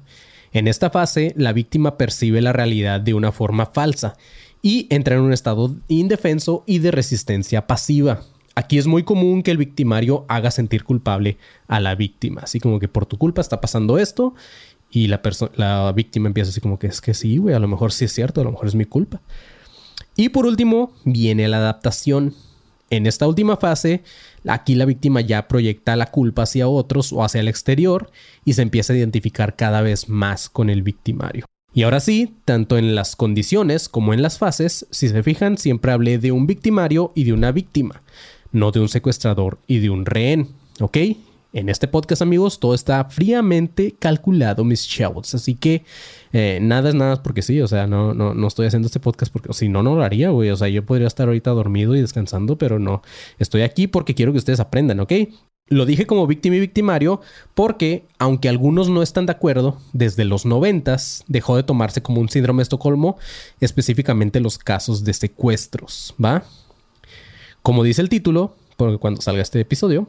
En 0.51 0.67
esta 0.67 0.89
fase, 0.89 1.34
la 1.38 1.53
víctima 1.53 1.97
percibe 1.97 2.41
la 2.41 2.53
realidad 2.53 2.99
de 2.99 3.13
una 3.13 3.31
forma 3.31 3.67
falsa 3.67 4.17
y 4.62 4.88
entra 4.89 5.15
en 5.15 5.21
un 5.21 5.34
estado 5.34 5.75
indefenso 5.88 6.63
y 6.65 6.79
de 6.79 6.91
resistencia 6.91 7.67
pasiva. 7.67 8.21
Aquí 8.56 8.78
es 8.78 8.88
muy 8.88 9.04
común 9.04 9.44
que 9.44 9.52
el 9.52 9.58
victimario 9.58 10.26
haga 10.30 10.50
sentir 10.50 10.86
culpable 10.86 11.38
a 11.68 11.82
la 11.82 11.94
víctima, 11.94 12.41
así 12.44 12.62
como 12.62 12.80
que 12.80 12.88
por 12.88 13.06
tu 13.06 13.18
culpa 13.18 13.41
está 13.41 13.60
pasando 13.60 13.98
esto 13.98 14.34
y 14.89 15.08
la, 15.08 15.22
la 15.56 15.91
víctima 15.91 16.28
empieza 16.28 16.52
así 16.52 16.62
como 16.62 16.80
que 16.80 16.88
es 16.88 17.02
que 17.02 17.13
sí, 17.13 17.38
güey, 17.38 17.54
a 17.54 17.60
lo 17.60 17.68
mejor 17.68 17.91
sí 17.91 18.06
es 18.06 18.13
cierto, 18.13 18.39
a 18.39 18.44
lo 18.46 18.52
mejor 18.52 18.68
es 18.68 18.76
mi 18.76 18.86
culpa. 18.86 19.22
Y 20.15 20.30
por 20.30 20.46
último, 20.46 20.94
viene 21.04 21.50
la 21.50 21.58
adaptación. 21.58 22.34
En 22.89 23.08
esta 23.08 23.28
última 23.28 23.58
fase, 23.58 24.04
aquí 24.48 24.76
la 24.76 24.86
víctima 24.86 25.20
ya 25.20 25.50
proyecta 25.50 25.98
la 25.98 26.06
culpa 26.06 26.44
hacia 26.44 26.70
otros 26.70 27.12
o 27.12 27.24
hacia 27.26 27.41
el 27.41 27.50
exterior 27.50 28.10
y 28.46 28.54
se 28.54 28.62
empieza 28.62 28.94
a 28.94 28.96
identificar 28.96 29.58
cada 29.58 29.82
vez 29.82 30.08
más 30.08 30.50
con 30.50 30.70
el 30.70 30.82
victimario. 30.82 31.46
Y 31.74 31.84
ahora 31.84 32.00
sí, 32.00 32.38
tanto 32.46 32.78
en 32.78 32.96
las 32.96 33.18
condiciones 33.18 33.89
como 33.89 34.13
en 34.13 34.22
las 34.22 34.38
fases, 34.38 34.88
si 34.91 35.10
se 35.10 35.24
fijan, 35.24 35.58
siempre 35.58 35.91
hablé 35.91 36.20
de 36.20 36.32
un 36.32 36.48
victimario 36.48 37.12
y 37.15 37.26
de 37.26 37.34
una 37.34 37.52
víctima 37.52 38.02
no 38.56 38.72
de 38.72 38.80
un 38.80 38.89
secuestrador 38.89 39.60
y 39.68 39.80
de 39.80 39.89
un 39.89 40.06
rehén, 40.06 40.48
¿ok? 40.80 40.98
En 41.52 41.70
este 41.70 41.88
podcast, 41.88 42.22
amigos, 42.22 42.60
todo 42.60 42.74
está 42.74 43.06
fríamente 43.06 43.96
calculado, 43.98 44.63
mis 44.63 44.88
chavos. 44.88 45.36
Así 45.36 45.56
que 45.56 45.84
eh, 46.34 46.60
nada 46.62 46.89
es 46.89 46.96
nada 46.96 47.22
porque 47.22 47.41
sí. 47.41 47.62
O 47.62 47.68
sea, 47.68 47.88
no, 47.88 48.13
no, 48.13 48.34
no 48.34 48.48
estoy 48.48 48.68
haciendo 48.68 48.88
este 48.88 49.00
podcast 49.00 49.32
porque 49.32 49.54
si 49.54 49.70
no, 49.70 49.82
no 49.84 49.96
lo 49.96 50.04
haría, 50.04 50.30
güey. 50.32 50.50
O 50.50 50.58
sea, 50.58 50.68
yo 50.68 50.86
podría 50.86 51.08
estar 51.08 51.28
ahorita 51.28 51.52
dormido 51.52 51.96
y 51.96 52.02
descansando, 52.02 52.58
pero 52.58 52.78
no. 52.78 53.02
Estoy 53.39 53.62
aquí 53.62 53.88
porque 53.88 54.15
quiero 54.15 54.34
que 54.34 54.39
ustedes 54.39 54.60
aprendan, 54.60 55.00
¿ok? 55.00 55.13
Lo 55.68 55.86
dije 55.86 56.06
como 56.06 56.28
víctima 56.28 56.58
y 56.58 56.60
victimario 56.60 57.22
porque, 57.54 58.06
aunque 58.20 58.50
algunos 58.50 58.89
no 58.89 59.02
están 59.02 59.26
de 59.26 59.32
acuerdo, 59.32 59.78
desde 59.94 60.26
los 60.26 60.46
noventas 60.46 61.24
dejó 61.28 61.56
de 61.56 61.63
tomarse 61.63 62.02
como 62.02 62.20
un 62.20 62.30
síndrome 62.30 62.60
de 62.60 62.63
Estocolmo, 62.63 63.18
específicamente 63.62 64.41
los 64.41 64.58
casos 64.58 65.06
de 65.06 65.13
secuestros, 65.13 66.13
¿va? 66.24 66.44
Como 67.65 67.84
dice 67.84 68.04
el 68.04 68.10
título, 68.10 68.56
porque 68.78 68.99
cuando 68.99 69.21
salga 69.21 69.41
este 69.41 69.60
episodio, 69.60 70.08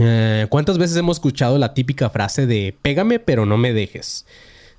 eh, 0.00 0.48
¿cuántas 0.48 0.78
veces 0.78 0.96
hemos 0.96 1.18
escuchado 1.18 1.56
la 1.56 1.74
típica 1.74 2.10
frase 2.10 2.44
de 2.44 2.74
pégame 2.82 3.20
pero 3.20 3.46
no 3.46 3.56
me 3.56 3.72
dejes? 3.72 4.26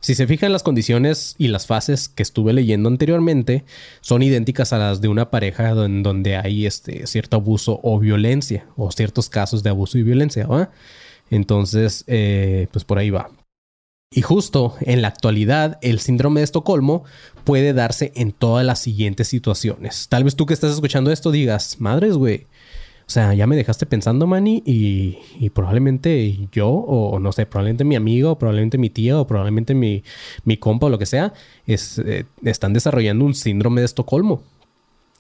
Si 0.02 0.14
se 0.14 0.28
fijan 0.28 0.52
las 0.52 0.64
condiciones 0.64 1.36
y 1.38 1.48
las 1.48 1.66
fases 1.66 2.10
que 2.10 2.22
estuve 2.22 2.52
leyendo 2.52 2.90
anteriormente, 2.90 3.64
son 4.02 4.22
idénticas 4.22 4.74
a 4.74 4.80
las 4.80 5.00
de 5.00 5.08
una 5.08 5.32
pareja 5.32 5.70
en 5.70 6.04
donde 6.04 6.36
hay 6.36 6.66
este, 6.66 7.08
cierto 7.08 7.38
abuso 7.38 7.80
o 7.84 7.98
violencia, 8.00 8.66
o 8.76 8.92
ciertos 8.92 9.30
casos 9.30 9.64
de 9.64 9.70
abuso 9.70 9.98
y 9.98 10.04
violencia. 10.04 10.46
Entonces, 11.30 12.04
eh, 12.08 12.68
pues 12.74 12.84
por 12.84 12.98
ahí 12.98 13.12
va. 13.12 13.30
Y 14.16 14.22
justo 14.22 14.76
en 14.82 15.02
la 15.02 15.08
actualidad, 15.08 15.80
el 15.82 16.00
síndrome 16.00 16.42
de 16.42 16.44
Estocolmo 16.44 17.04
puede 17.44 17.74
darse 17.74 18.12
en 18.16 18.32
todas 18.32 18.64
las 18.64 18.78
siguientes 18.80 19.28
situaciones. 19.28 20.08
Tal 20.08 20.24
vez 20.24 20.36
tú 20.36 20.46
que 20.46 20.54
estás 20.54 20.72
escuchando 20.72 21.12
esto 21.12 21.32
digas, 21.32 21.78
madres, 21.80 22.16
güey. 22.16 22.46
O 23.08 23.12
sea, 23.14 23.34
ya 23.34 23.48
me 23.48 23.56
dejaste 23.56 23.88
pensando, 23.88 24.28
Manny, 24.28 24.62
y, 24.66 25.50
probablemente 25.50 26.48
yo, 26.52 26.70
o, 26.70 27.20
no 27.20 27.32
sé, 27.32 27.48
probablemente 27.48 27.84
mi 27.84 27.96
amigo, 27.96 28.38
probablemente 28.38 28.78
mi 28.78 28.92
tía, 28.92 29.20
o 29.20 29.26
probablemente 29.26 29.74
mi, 29.74 30.04
mi 30.46 30.58
compa, 30.58 30.86
o 30.86 30.90
lo 30.90 31.00
que 31.00 31.08
sea, 31.08 31.34
es, 31.66 31.98
eh, 31.98 32.26
están 32.44 32.72
desarrollando 32.72 33.26
un 33.26 33.34
síndrome 33.34 33.82
de 33.82 33.86
Estocolmo. 33.86 34.44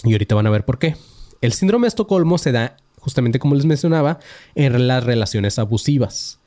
Y 0.03 0.12
ahorita 0.13 0.36
van 0.36 0.47
a 0.47 0.51
ver 0.51 0.65
por 0.65 0.77
qué. 0.77 0.95
El 1.41 1.51
síndrome 1.51 1.86
de 1.86 1.89
Estocolmo 1.89 2.38
se 2.38 2.51
da, 2.51 2.77
justamente 2.99 3.39
como 3.39 3.56
les 3.56 3.65
mencionaba, 3.65 4.19
en 4.53 4.88
las 4.88 5.03
relaciones 5.03 5.58
abusivas. 5.58 6.39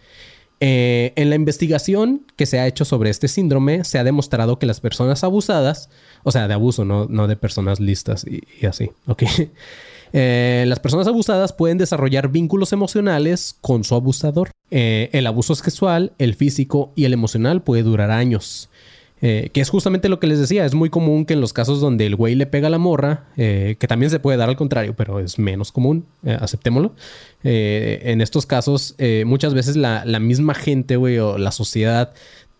Eh, 0.61 1.13
en 1.17 1.29
la 1.29 1.37
investigación 1.37 2.23
que 2.37 2.47
se 2.47 2.59
ha 2.59 2.67
hecho 2.67 2.85
sobre 2.85 3.11
este 3.11 3.29
síndrome, 3.29 3.85
se 3.85 3.99
ha 3.99 4.05
demostrado 4.05 4.59
que 4.59 4.65
las 4.67 4.81
personas 4.81 5.23
abusadas, 5.23 5.91
o 6.23 6.33
sea, 6.33 6.49
de 6.49 6.55
abuso, 6.55 6.85
no, 6.85 7.07
no 7.07 7.27
de 7.27 7.37
personas 7.37 7.79
listas 7.79 8.25
y, 8.27 8.67
así, 8.67 8.91
¿ok? 9.07 9.23
Eh, 10.13 10.65
las 10.69 10.79
personas 10.79 11.09
abusadas 11.09 11.53
pueden 11.53 11.79
desarrollar 11.79 12.29
vínculos 12.29 12.73
emocionales 12.73 13.57
con 13.61 13.83
su 13.83 13.97
abusador. 13.97 14.53
Eh, 14.71 15.11
el 15.13 15.27
abuso 15.27 15.57
sexual, 15.57 16.13
el 16.19 16.37
físico 16.37 16.93
y 16.95 17.05
el 17.05 17.13
emocional 17.13 17.61
puede 17.61 17.83
durar 17.83 18.13
años. 18.13 18.71
Eh, 19.23 19.49
que 19.55 19.63
es 19.63 19.71
justamente 19.71 20.11
lo 20.11 20.21
que 20.21 20.27
les 20.27 20.39
decía, 20.39 20.67
es 20.67 20.75
muy 20.75 20.91
común 20.91 21.25
que 21.25 21.33
en 21.33 21.41
los 21.41 21.55
casos 21.55 21.81
donde 21.81 22.05
el 22.05 22.17
güey 22.17 22.35
le 22.35 22.47
pega 22.47 22.69
la 22.69 22.77
morra, 22.77 23.25
eh, 23.39 23.77
que 23.79 23.89
también 23.89 24.11
se 24.11 24.21
puede 24.21 24.37
dar 24.37 24.51
al 24.51 24.57
contrario, 24.57 24.95
pero 24.95 25.21
es 25.21 25.39
menos 25.39 25.73
común, 25.73 26.05
eh, 26.25 26.37
aceptémoslo. 26.39 26.95
en 27.43 28.21
estos 28.21 28.45
casos, 28.45 28.97
muchas 29.25 29.55
veces 29.55 29.77
la, 29.77 30.05
la 30.05 30.19
misma 30.19 30.53
gente, 30.55 30.97
güey, 30.97 31.19
o 31.19 31.39
la 31.39 31.53
sociedad 31.53 32.13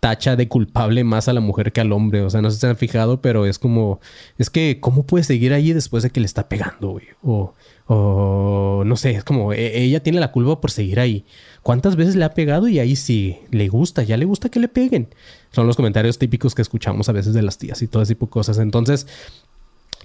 tacha 0.07 0.37
de 0.37 0.47
culpable 0.47 1.03
más 1.03 1.27
a 1.27 1.33
la 1.33 1.41
mujer 1.41 1.73
que 1.73 1.81
al 1.81 1.91
hombre. 1.91 2.23
O 2.23 2.31
sea, 2.31 2.41
no 2.41 2.49
si 2.53 2.59
se 2.59 2.69
han 2.69 2.77
fijado, 2.77 3.21
pero 3.21 3.45
es 3.45 3.59
como, 3.59 3.99
es 4.39 4.51
que, 4.51 4.79
¿cómo 4.81 5.05
puede 5.05 5.25
seguir 5.25 5.53
allí 5.53 5.73
después 5.73 6.05
de 6.05 6.11
que 6.11 6.21
le 6.21 6.27
está 6.27 6.49
pegando, 6.49 6.91
güey? 6.91 7.07
O, 7.25 7.55
o 7.89 8.85
no 8.87 8.95
sé, 8.95 9.11
es 9.17 9.25
como, 9.25 9.53
e, 9.53 9.83
ella 9.83 10.05
tiene 10.05 10.21
la 10.21 10.31
culpa 10.31 10.61
por 10.61 10.71
seguir 10.71 11.01
ahí. 11.01 11.25
¿Cuántas 11.65 11.97
veces 11.97 12.15
le 12.15 12.25
ha 12.25 12.35
pegado 12.35 12.69
y 12.69 12.79
ahí 12.79 12.95
sí 12.95 13.39
le 13.51 13.67
gusta, 13.67 14.05
ya 14.05 14.17
le 14.17 14.27
gusta 14.27 14.49
que 14.49 14.61
le 14.61 14.69
peguen? 14.69 15.09
Son 15.51 15.67
los 15.67 15.75
comentarios 15.75 16.21
típicos 16.21 16.55
que 16.55 16.63
escuchamos 16.63 17.09
a 17.09 17.13
veces 17.13 17.35
de 17.35 17.43
las 17.43 17.59
tías 17.59 17.83
y 17.83 17.89
todo 17.89 18.05
ese 18.05 18.15
tipo 18.15 18.27
de 18.27 18.31
cosas. 18.31 18.59
Entonces, 18.59 19.09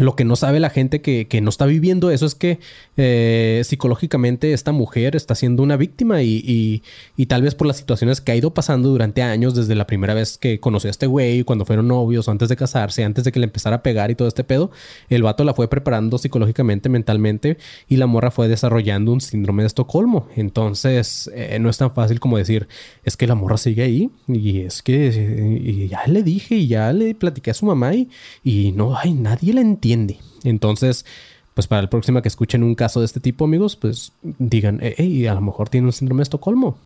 lo 0.01 0.15
que 0.15 0.25
no 0.25 0.35
sabe 0.35 0.59
la 0.59 0.69
gente 0.69 1.01
que, 1.01 1.41
no 1.41 1.49
está 1.49 1.65
viviendo 1.65 2.11
eso 2.11 2.25
es 2.25 2.35
que 2.35 2.59
eh, 2.97 3.61
psicológicamente 3.63 4.53
esta 4.53 4.71
mujer 4.71 5.15
está 5.15 5.35
siendo 5.35 5.63
una 5.63 5.77
víctima 5.77 6.21
y, 6.23 6.83
tal 7.27 7.43
vez 7.43 7.55
por 7.55 7.67
las 7.67 7.77
situaciones 7.77 8.19
que 8.19 8.31
ha 8.31 8.35
ido 8.35 8.53
pasando 8.53 8.89
durante 8.89 9.21
años, 9.21 9.55
desde 9.55 9.75
la 9.75 9.87
primera 9.87 10.13
vez 10.13 10.37
que 10.37 10.59
conoció 10.59 10.89
a 10.89 10.91
este 10.91 11.07
güey, 11.07 11.43
cuando 11.43 11.65
fueron 11.65 11.87
novios, 11.87 12.27
antes 12.27 12.49
de 12.49 12.55
casarse, 12.55 13.03
antes 13.03 13.23
de 13.23 13.31
que 13.31 13.39
le 13.39 13.45
empezara 13.45 13.77
a 13.77 13.83
pegar 13.83 14.11
y 14.11 14.15
todo 14.15 14.27
este 14.27 14.43
pedo, 14.43 14.71
el 15.09 15.23
vato 15.23 15.43
la 15.43 15.53
fue 15.53 15.69
preparando 15.69 16.17
psicológicamente, 16.17 16.89
mentalmente 16.89 17.57
y 17.87 17.97
la 17.97 18.07
morra 18.07 18.31
fue 18.31 18.47
desarrollando 18.47 19.13
un 19.13 19.21
síndrome 19.21 19.63
de 19.63 19.67
Estocolmo. 19.67 20.27
Entonces 20.35 21.29
eh, 21.33 21.57
no 21.59 21.69
es 21.69 21.77
tan 21.77 21.93
fácil 21.93 22.19
como 22.19 22.37
decir, 22.37 22.67
es 23.03 23.15
que 23.15 23.27
la 23.27 23.35
morra 23.35 23.57
sigue 23.57 23.83
ahí 23.83 24.09
y 24.27 24.61
es 24.61 24.81
que 24.81 25.87
ya 25.89 26.03
le 26.07 26.23
dije 26.23 26.55
y 26.55 26.67
ya 26.67 26.91
le 26.91 27.13
platiqué 27.15 27.51
a 27.51 27.53
su 27.53 27.65
mamá 27.65 27.93
y, 27.93 28.09
y 28.43 28.71
no, 28.73 28.97
hay 28.97 29.13
nadie 29.13 29.53
la 29.53 29.61
entiende 29.61 29.90
entonces, 30.43 31.05
pues 31.53 31.67
para 31.67 31.81
el 31.81 31.89
próximo 31.89 32.21
que 32.21 32.27
escuchen 32.27 32.63
un 32.63 32.75
caso 32.75 32.99
de 32.99 33.05
este 33.05 33.19
tipo, 33.19 33.45
amigos, 33.45 33.75
pues 33.75 34.13
digan, 34.21 34.79
hey, 34.81 35.27
a 35.27 35.33
lo 35.33 35.41
mejor 35.41 35.69
tiene 35.69 35.87
un 35.87 35.93
síndrome 35.93 36.19
de 36.19 36.23
Estocolmo. 36.23 36.77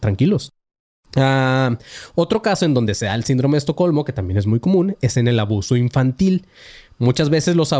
Tranquilos. 0.00 0.52
Ah, 1.16 1.76
otro 2.14 2.40
caso 2.40 2.64
en 2.64 2.74
donde 2.74 2.94
se 2.94 3.06
da 3.06 3.14
el 3.14 3.24
síndrome 3.24 3.54
de 3.54 3.58
Estocolmo, 3.58 4.04
que 4.04 4.12
también 4.12 4.38
es 4.38 4.46
muy 4.46 4.60
común, 4.60 4.96
es 5.00 5.16
en 5.16 5.28
el 5.28 5.40
abuso 5.40 5.76
infantil. 5.76 6.46
Muchas 6.98 7.30
veces 7.30 7.56
los, 7.56 7.74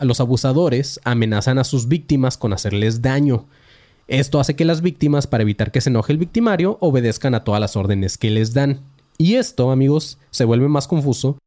los 0.00 0.20
abusadores 0.20 1.00
amenazan 1.04 1.58
a 1.58 1.64
sus 1.64 1.88
víctimas 1.88 2.38
con 2.38 2.52
hacerles 2.52 3.02
daño. 3.02 3.46
Esto 4.08 4.40
hace 4.40 4.56
que 4.56 4.64
las 4.64 4.82
víctimas, 4.82 5.26
para 5.26 5.42
evitar 5.42 5.70
que 5.70 5.80
se 5.80 5.90
enoje 5.90 6.12
el 6.12 6.18
victimario, 6.18 6.78
obedezcan 6.80 7.34
a 7.34 7.44
todas 7.44 7.60
las 7.60 7.76
órdenes 7.76 8.18
que 8.18 8.30
les 8.30 8.52
dan. 8.52 8.80
Y 9.18 9.34
esto, 9.34 9.70
amigos, 9.70 10.18
se 10.30 10.44
vuelve 10.44 10.68
más 10.68 10.88
confuso 10.88 11.38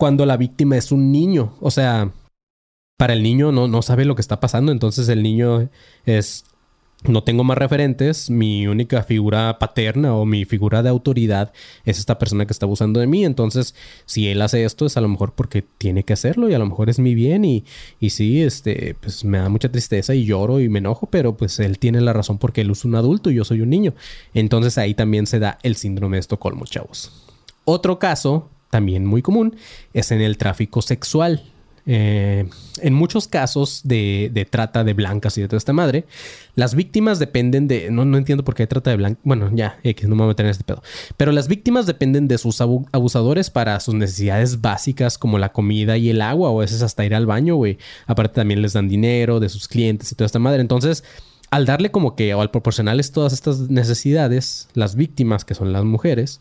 cuando 0.00 0.24
la 0.24 0.38
víctima 0.38 0.78
es 0.78 0.92
un 0.92 1.12
niño. 1.12 1.52
O 1.60 1.70
sea, 1.70 2.10
para 2.96 3.12
el 3.12 3.22
niño 3.22 3.52
no, 3.52 3.68
no 3.68 3.82
sabe 3.82 4.06
lo 4.06 4.14
que 4.14 4.22
está 4.22 4.40
pasando. 4.40 4.72
Entonces 4.72 5.10
el 5.10 5.22
niño 5.22 5.68
es 6.06 6.46
no 7.04 7.22
tengo 7.22 7.44
más 7.44 7.56
referentes, 7.56 8.28
mi 8.30 8.66
única 8.66 9.02
figura 9.02 9.58
paterna 9.58 10.14
o 10.14 10.24
mi 10.24 10.46
figura 10.46 10.82
de 10.82 10.88
autoridad 10.90 11.52
es 11.84 11.98
esta 11.98 12.18
persona 12.18 12.44
que 12.46 12.52
está 12.52 12.66
abusando 12.66 13.00
de 13.00 13.06
mí, 13.06 13.24
entonces 13.24 13.74
si 14.04 14.28
él 14.28 14.42
hace 14.42 14.64
esto 14.64 14.84
es 14.84 14.98
a 14.98 15.00
lo 15.00 15.08
mejor 15.08 15.32
porque 15.32 15.64
tiene 15.78 16.04
que 16.04 16.12
hacerlo 16.12 16.50
y 16.50 16.52
a 16.52 16.58
lo 16.58 16.66
mejor 16.66 16.90
es 16.90 16.98
mi 16.98 17.14
bien 17.14 17.46
y, 17.46 17.64
y 18.00 18.10
sí, 18.10 18.42
este, 18.42 18.96
pues 19.00 19.24
me 19.24 19.38
da 19.38 19.48
mucha 19.48 19.72
tristeza 19.72 20.14
y 20.14 20.26
lloro 20.26 20.60
y 20.60 20.68
me 20.68 20.80
enojo, 20.80 21.06
pero 21.06 21.38
pues 21.38 21.58
él 21.58 21.78
tiene 21.78 22.02
la 22.02 22.12
razón 22.12 22.36
porque 22.36 22.60
él 22.60 22.70
es 22.70 22.84
un 22.84 22.94
adulto 22.94 23.30
y 23.30 23.36
yo 23.36 23.44
soy 23.46 23.62
un 23.62 23.70
niño, 23.70 23.94
entonces 24.34 24.76
ahí 24.76 24.92
también 24.92 25.26
se 25.26 25.38
da 25.38 25.58
el 25.62 25.76
síndrome 25.76 26.18
de 26.18 26.20
Estocolmo, 26.20 26.66
chavos. 26.66 27.24
Otro 27.64 27.98
caso 27.98 28.50
también 28.70 29.04
muy 29.04 29.20
común, 29.22 29.56
es 29.92 30.10
en 30.12 30.20
el 30.20 30.38
tráfico 30.38 30.80
sexual. 30.80 31.42
Eh, 31.86 32.48
en 32.82 32.94
muchos 32.94 33.26
casos 33.26 33.80
de, 33.84 34.46
trata 34.50 34.84
de 34.84 34.92
blancas 34.94 35.36
y 35.38 35.40
de 35.40 35.48
toda 35.48 35.58
esta 35.58 35.72
madre, 35.72 36.04
las 36.54 36.74
víctimas 36.74 37.18
dependen 37.18 37.68
de. 37.68 37.90
No, 37.90 38.04
no 38.04 38.16
entiendo 38.16 38.44
por 38.44 38.54
qué 38.54 38.66
trata 38.66 38.90
de 38.90 38.96
blancas. 38.96 39.20
Bueno, 39.24 39.50
ya, 39.52 39.78
que 39.82 40.06
no 40.06 40.10
me 40.10 40.22
voy 40.22 40.24
a 40.24 40.28
meter 40.28 40.46
en 40.46 40.50
este 40.50 40.64
pedo. 40.64 40.82
Pero 41.16 41.32
las 41.32 41.48
víctimas 41.48 41.86
dependen 41.86 42.28
de 42.28 42.38
sus 42.38 42.60
abusadores 42.60 43.50
para 43.50 43.80
sus 43.80 43.94
necesidades 43.94 44.60
básicas 44.60 45.18
como 45.18 45.38
la 45.38 45.52
comida 45.52 45.96
y 45.96 46.10
el 46.10 46.22
agua, 46.22 46.50
o 46.50 46.58
a 46.58 46.62
veces 46.62 46.82
hasta 46.82 47.04
ir 47.04 47.14
al 47.14 47.26
baño, 47.26 47.56
güey. 47.56 47.78
Aparte, 48.06 48.36
también 48.36 48.62
les 48.62 48.74
dan 48.74 48.88
dinero 48.88 49.40
de 49.40 49.48
sus 49.48 49.66
clientes 49.66 50.12
y 50.12 50.14
toda 50.14 50.26
esta 50.26 50.38
madre. 50.38 50.60
Entonces, 50.60 51.02
al 51.50 51.66
darle 51.66 51.90
como 51.90 52.14
que, 52.14 52.34
o 52.34 52.40
al 52.40 52.50
proporcionarles 52.50 53.10
todas 53.10 53.32
estas 53.32 53.68
necesidades, 53.70 54.68
las 54.74 54.94
víctimas, 54.94 55.44
que 55.44 55.54
son 55.54 55.72
las 55.72 55.84
mujeres, 55.84 56.40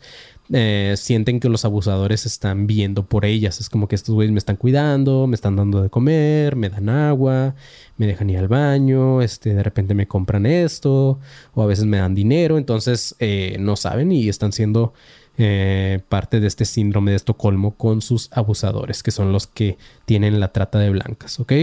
eh, 0.52 0.96
sienten 0.98 1.40
que 1.40 1.48
los 1.48 1.64
abusadores 1.64 2.26
están 2.26 2.66
viendo 2.66 3.06
por 3.06 3.24
ellas. 3.26 3.60
Es 3.60 3.70
como 3.70 3.88
que 3.88 3.94
estos 3.94 4.16
güeyes 4.16 4.32
me 4.32 4.40
están 4.40 4.56
cuidando, 4.56 5.28
me 5.28 5.36
están 5.36 5.56
dando 5.56 5.84
de 5.84 5.92
comer, 5.92 6.56
me 6.56 6.70
dan 6.70 6.90
agua, 6.90 7.54
me 7.98 8.08
dejan 8.08 8.32
ir 8.32 8.40
al 8.40 8.48
baño, 8.48 9.22
este, 9.22 9.54
de 9.54 9.62
repente 9.62 9.94
me 9.94 10.08
compran 10.08 10.48
esto, 10.48 11.20
o 11.54 11.62
a 11.62 11.68
veces 11.68 11.86
me 11.86 11.98
dan 11.98 12.16
dinero, 12.16 12.58
entonces 12.58 13.16
eh, 13.20 13.58
no 13.60 13.76
saben 13.76 14.12
y 14.12 14.28
están 14.28 14.52
siendo 14.52 14.94
eh, 15.38 16.02
parte 16.10 16.40
de 16.40 16.48
este 16.48 16.66
síndrome 16.66 17.12
de 17.12 17.18
Estocolmo 17.18 17.76
con 17.76 18.02
sus 18.02 18.30
abusadores, 18.32 19.04
que 19.04 19.12
son 19.12 19.32
los 19.32 19.46
que 19.46 19.78
tienen 20.06 20.40
la 20.40 20.52
trata 20.52 20.80
de 20.80 20.90
blancas, 20.90 21.40
¿ok? 21.40 21.54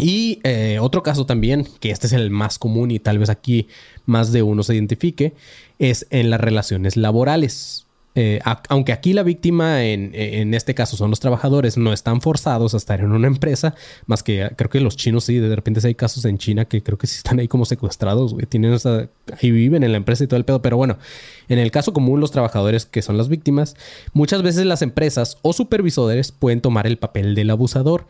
Y 0.00 0.40
otro 0.80 1.02
caso 1.02 1.26
también, 1.26 1.66
que 1.80 1.90
este 1.90 2.06
es 2.06 2.12
el 2.12 2.30
más 2.30 2.58
común 2.60 2.92
y 2.92 3.00
tal 3.00 3.18
vez 3.18 3.30
aquí 3.30 3.66
más 4.06 4.30
de 4.30 4.42
uno 4.42 4.62
se 4.62 4.74
identifique, 4.74 5.34
es 5.80 6.06
en 6.10 6.30
las 6.30 6.40
relaciones 6.40 6.96
laborales. 6.96 7.87
Eh, 8.14 8.40
aunque 8.68 8.92
aquí 8.92 9.12
la 9.12 9.22
víctima 9.22 9.84
en, 9.84 10.52
este 10.54 10.74
caso 10.74 10.96
son 10.96 11.10
los 11.10 11.20
trabajadores, 11.20 11.76
no 11.76 11.92
están 11.92 12.20
forzados 12.20 12.74
a 12.74 12.76
estar 12.76 13.00
en 13.00 13.12
una 13.12 13.28
empresa, 13.28 13.74
más 14.06 14.22
que 14.24 14.50
creo 14.56 14.70
que 14.70 14.80
los 14.80 14.96
chinos 14.96 15.24
sí, 15.24 15.38
de 15.38 15.54
repente 15.54 15.86
hay 15.86 15.94
casos 15.94 16.24
en 16.24 16.36
China 16.36 16.64
que 16.64 16.82
creo 16.82 16.98
que 16.98 17.06
sí 17.06 17.16
están 17.16 17.38
ahí 17.38 17.46
como 17.46 17.64
secuestrados, 17.64 18.34
güey, 18.34 18.46
tienen 18.46 18.76
ahí 19.40 19.50
viven 19.50 19.84
en 19.84 19.92
la 19.92 19.98
empresa 19.98 20.24
y 20.24 20.26
todo 20.26 20.38
el 20.38 20.44
pedo, 20.44 20.60
pero 20.62 20.76
bueno, 20.76 20.98
en 21.48 21.58
el 21.60 21.70
caso 21.70 21.92
común 21.92 22.18
los 22.18 22.32
trabajadores 22.32 22.86
que 22.86 23.02
son 23.02 23.16
las 23.16 23.28
víctimas, 23.28 23.76
muchas 24.14 24.42
veces 24.42 24.66
las 24.66 24.82
empresas 24.82 25.38
o 25.42 25.52
supervisores 25.52 26.32
pueden 26.32 26.60
tomar 26.60 26.86
el 26.86 26.98
papel 26.98 27.34
del 27.34 27.50
abusador. 27.50 28.06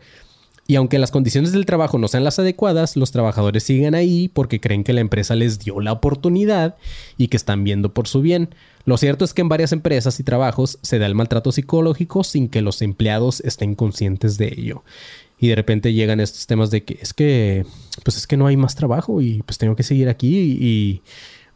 Y 0.69 0.75
aunque 0.75 0.99
las 0.99 1.09
condiciones 1.09 1.51
del 1.51 1.65
trabajo 1.65 1.97
no 1.97 2.07
sean 2.07 2.23
las 2.23 2.37
adecuadas, 2.37 2.95
los 2.95 3.11
trabajadores 3.11 3.63
siguen 3.63 3.95
ahí 3.95 4.27
porque 4.27 4.59
creen 4.59 4.83
que 4.83 4.93
la 4.93 5.01
empresa 5.01 5.33
les 5.33 5.57
dio 5.57 5.79
la 5.79 5.91
oportunidad 5.91 6.75
y 7.17 7.29
que 7.29 7.37
están 7.37 7.63
viendo 7.63 7.91
por 7.91 8.07
su 8.07 8.21
bien. 8.21 8.53
Lo 8.85 8.95
cierto 8.97 9.25
es 9.25 9.33
que 9.33 9.41
en 9.41 9.49
varias 9.49 9.71
empresas 9.71 10.19
y 10.19 10.23
trabajos 10.23 10.77
se 10.83 10.99
da 10.99 11.07
el 11.07 11.15
maltrato 11.15 11.51
psicológico 11.51 12.23
sin 12.23 12.49
que 12.49 12.61
los 12.61 12.83
empleados 12.83 13.41
estén 13.41 13.73
conscientes 13.73 14.37
de 14.37 14.53
ello. 14.55 14.83
Y 15.39 15.47
de 15.47 15.55
repente 15.55 15.91
llegan 15.91 16.19
estos 16.19 16.45
temas 16.45 16.69
de 16.69 16.83
que 16.83 16.99
es 17.01 17.15
que, 17.15 17.65
pues 18.03 18.17
es 18.17 18.27
que 18.27 18.37
no 18.37 18.45
hay 18.45 18.55
más 18.55 18.75
trabajo 18.75 19.21
y 19.21 19.41
pues 19.41 19.57
tengo 19.57 19.75
que 19.75 19.81
seguir 19.81 20.07
aquí 20.07 20.37
y, 20.37 21.01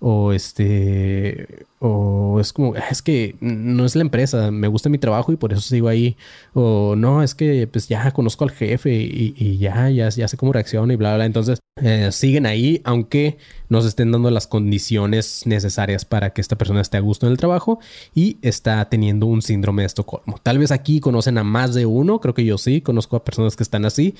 o 0.05 0.33
este 0.33 1.65
o 1.79 2.37
es 2.41 2.51
como 2.51 2.75
es 2.75 3.01
que 3.01 3.37
no 3.39 3.85
es 3.85 3.95
la 3.95 4.01
empresa 4.01 4.51
me 4.51 4.67
gusta 4.67 4.89
mi 4.89 4.97
trabajo 4.97 5.31
y 5.31 5.37
por 5.37 5.53
eso 5.53 5.61
sigo 5.61 5.87
ahí 5.87 6.17
o 6.53 6.95
no 6.97 7.23
es 7.23 7.33
que 7.33 7.67
pues 7.67 7.87
ya 7.87 8.11
conozco 8.11 8.43
al 8.43 8.51
jefe 8.51 8.91
y, 8.93 9.57
ya, 9.59 9.89
ya 9.89 10.09
ya 10.09 10.27
sé 10.27 10.35
cómo 10.35 10.51
reacciona 10.51 10.91
y 10.91 10.97
bla 10.97 11.15
bla 11.15 11.25
entonces 11.25 11.59
eh, 11.81 12.09
siguen 12.11 12.45
ahí 12.45 12.81
aunque 12.83 13.37
no 13.69 13.81
se 13.81 13.87
estén 13.87 14.11
dando 14.11 14.29
las 14.29 14.45
condiciones 14.45 15.43
necesarias 15.45 16.03
para 16.03 16.31
que 16.31 16.41
esta 16.41 16.57
persona 16.57 16.81
esté 16.81 16.97
a 16.97 16.99
gusto 16.99 17.25
en 17.25 17.31
el 17.31 17.37
trabajo 17.37 17.79
y 18.13 18.39
está 18.41 18.83
teniendo 18.89 19.25
un 19.25 19.41
síndrome 19.41 19.83
de 19.83 19.87
Estocolmo. 19.87 20.37
Tal 20.43 20.57
vez 20.57 20.71
aquí 20.71 20.99
conocen 20.99 21.37
a 21.37 21.45
más 21.45 21.73
de 21.73 21.85
uno 21.85 22.19
creo 22.19 22.33
que 22.33 22.43
yo 22.43 22.57
sí 22.57 22.81
conozco 22.81 23.15
a 23.15 23.23
personas 23.23 23.55
que 23.55 23.63
están 23.63 23.85
así 23.85 24.15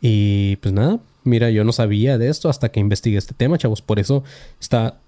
y 0.00 0.56
pues 0.56 0.72
nada 0.72 0.98
mira 1.24 1.50
yo 1.50 1.62
no 1.62 1.72
sabía 1.72 2.16
de 2.16 2.30
esto 2.30 2.48
hasta 2.48 2.70
que 2.70 2.80
investigué 2.80 3.18
este 3.18 3.34
tema 3.34 3.58
chavos 3.58 3.82
por 3.82 3.98
eso 3.98 4.24
está 4.60 4.98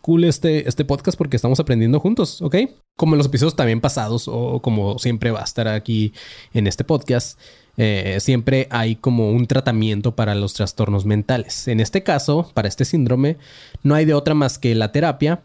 cool 0.00 0.24
este, 0.24 0.68
este 0.68 0.84
podcast 0.84 1.16
porque 1.16 1.36
estamos 1.36 1.60
aprendiendo 1.60 2.00
juntos, 2.00 2.42
¿ok? 2.42 2.56
Como 2.96 3.14
en 3.14 3.18
los 3.18 3.26
episodios 3.26 3.56
también 3.56 3.80
pasados 3.80 4.28
o 4.28 4.60
como 4.60 4.98
siempre 4.98 5.30
va 5.30 5.40
a 5.40 5.44
estar 5.44 5.68
aquí 5.68 6.12
en 6.52 6.66
este 6.66 6.84
podcast, 6.84 7.38
eh, 7.76 8.18
siempre 8.20 8.66
hay 8.70 8.96
como 8.96 9.30
un 9.30 9.46
tratamiento 9.46 10.14
para 10.14 10.34
los 10.34 10.54
trastornos 10.54 11.06
mentales. 11.06 11.68
En 11.68 11.80
este 11.80 12.02
caso, 12.02 12.50
para 12.54 12.68
este 12.68 12.84
síndrome, 12.84 13.38
no 13.82 13.94
hay 13.94 14.04
de 14.04 14.14
otra 14.14 14.34
más 14.34 14.58
que 14.58 14.74
la 14.74 14.92
terapia 14.92 15.42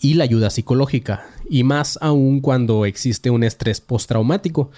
y 0.00 0.14
la 0.14 0.24
ayuda 0.24 0.50
psicológica, 0.50 1.26
y 1.48 1.62
más 1.62 1.98
aún 2.02 2.40
cuando 2.40 2.84
existe 2.84 3.30
un 3.30 3.44
estrés 3.44 3.80
postraumático. 3.80 4.70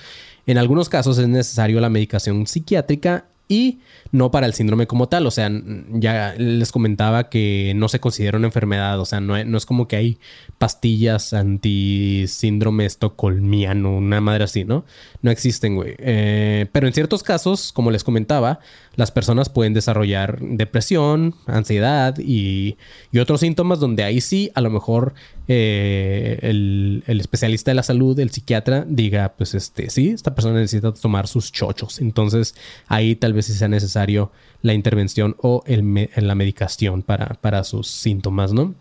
En 0.47 0.59
algunos 0.59 0.89
casos 0.89 1.19
es 1.19 1.29
necesario 1.29 1.81
la 1.81 1.91
medicación 1.91 2.47
psiquiátrica 2.47 3.27
y 3.49 3.79
no 4.13 4.31
para 4.31 4.47
el 4.47 4.55
síndrome 4.55 4.87
como 4.87 5.09
tal. 5.09 5.27
O 5.27 5.31
sea, 5.31 5.51
ya 5.91 6.35
les 6.37 6.73
comentaba 6.73 7.29
que 7.29 7.73
no 7.77 7.89
se 7.89 8.01
considera 8.01 8.39
una 8.39 8.49
enfermedad. 8.49 9.01
O 9.01 9.05
sea, 9.05 9.21
no, 9.21 9.43
no 9.45 9.59
es 9.59 9.67
como 9.67 9.89
que 9.89 9.97
hay 9.97 10.19
pastillas 10.59 11.33
anti 11.33 12.27
síndrome 12.29 12.87
estocolmiano, 12.87 13.97
una 13.97 14.21
madre 14.21 14.45
así, 14.45 14.65
¿no? 14.65 14.85
No 15.23 15.31
existen, 15.31 15.77
güey. 15.77 15.95
Eh, 15.99 16.67
pero 16.73 16.87
en 16.87 16.93
ciertos 16.93 17.23
casos, 17.23 17.73
como 17.73 17.91
les 17.91 18.05
comentaba, 18.05 18.61
las 18.97 19.11
personas 19.11 19.49
pueden 19.49 19.75
desarrollar 19.75 20.41
depresión, 20.41 21.35
ansiedad 21.47 22.17
y, 22.19 22.77
otros 23.21 23.41
síntomas 23.41 23.81
donde 23.81 24.05
ahí 24.05 24.21
sí, 24.21 24.51
a 24.55 24.61
lo 24.61 24.69
mejor 24.69 25.15
eh, 25.49 26.39
el, 26.43 27.03
especialista 27.07 27.71
de 27.71 27.77
la 27.77 27.83
salud, 27.83 28.19
el 28.19 28.31
psiquiatra, 28.31 28.85
diga, 28.89 29.35
pues 29.37 29.55
este, 29.55 29.91
sí, 29.91 30.09
esta 30.09 30.35
persona 30.35 30.59
necesita 30.59 30.93
tomar 30.93 31.29
sus 31.29 31.53
chochos. 31.53 32.01
Entonces 32.01 32.55
ahí 32.89 33.17
tal 33.17 33.33
vez 33.33 33.47
sí 33.47 33.53
sea 33.53 33.69
necesario 33.69 34.33
la 34.63 34.75
intervención 34.75 35.37
o 35.41 35.63
el, 35.67 36.11
la 36.17 36.35
medicación 36.35 37.03
para, 37.03 37.35
para 37.41 37.65
sus 37.65 37.89
síntomas, 37.89 38.53
¿no? 38.53 38.75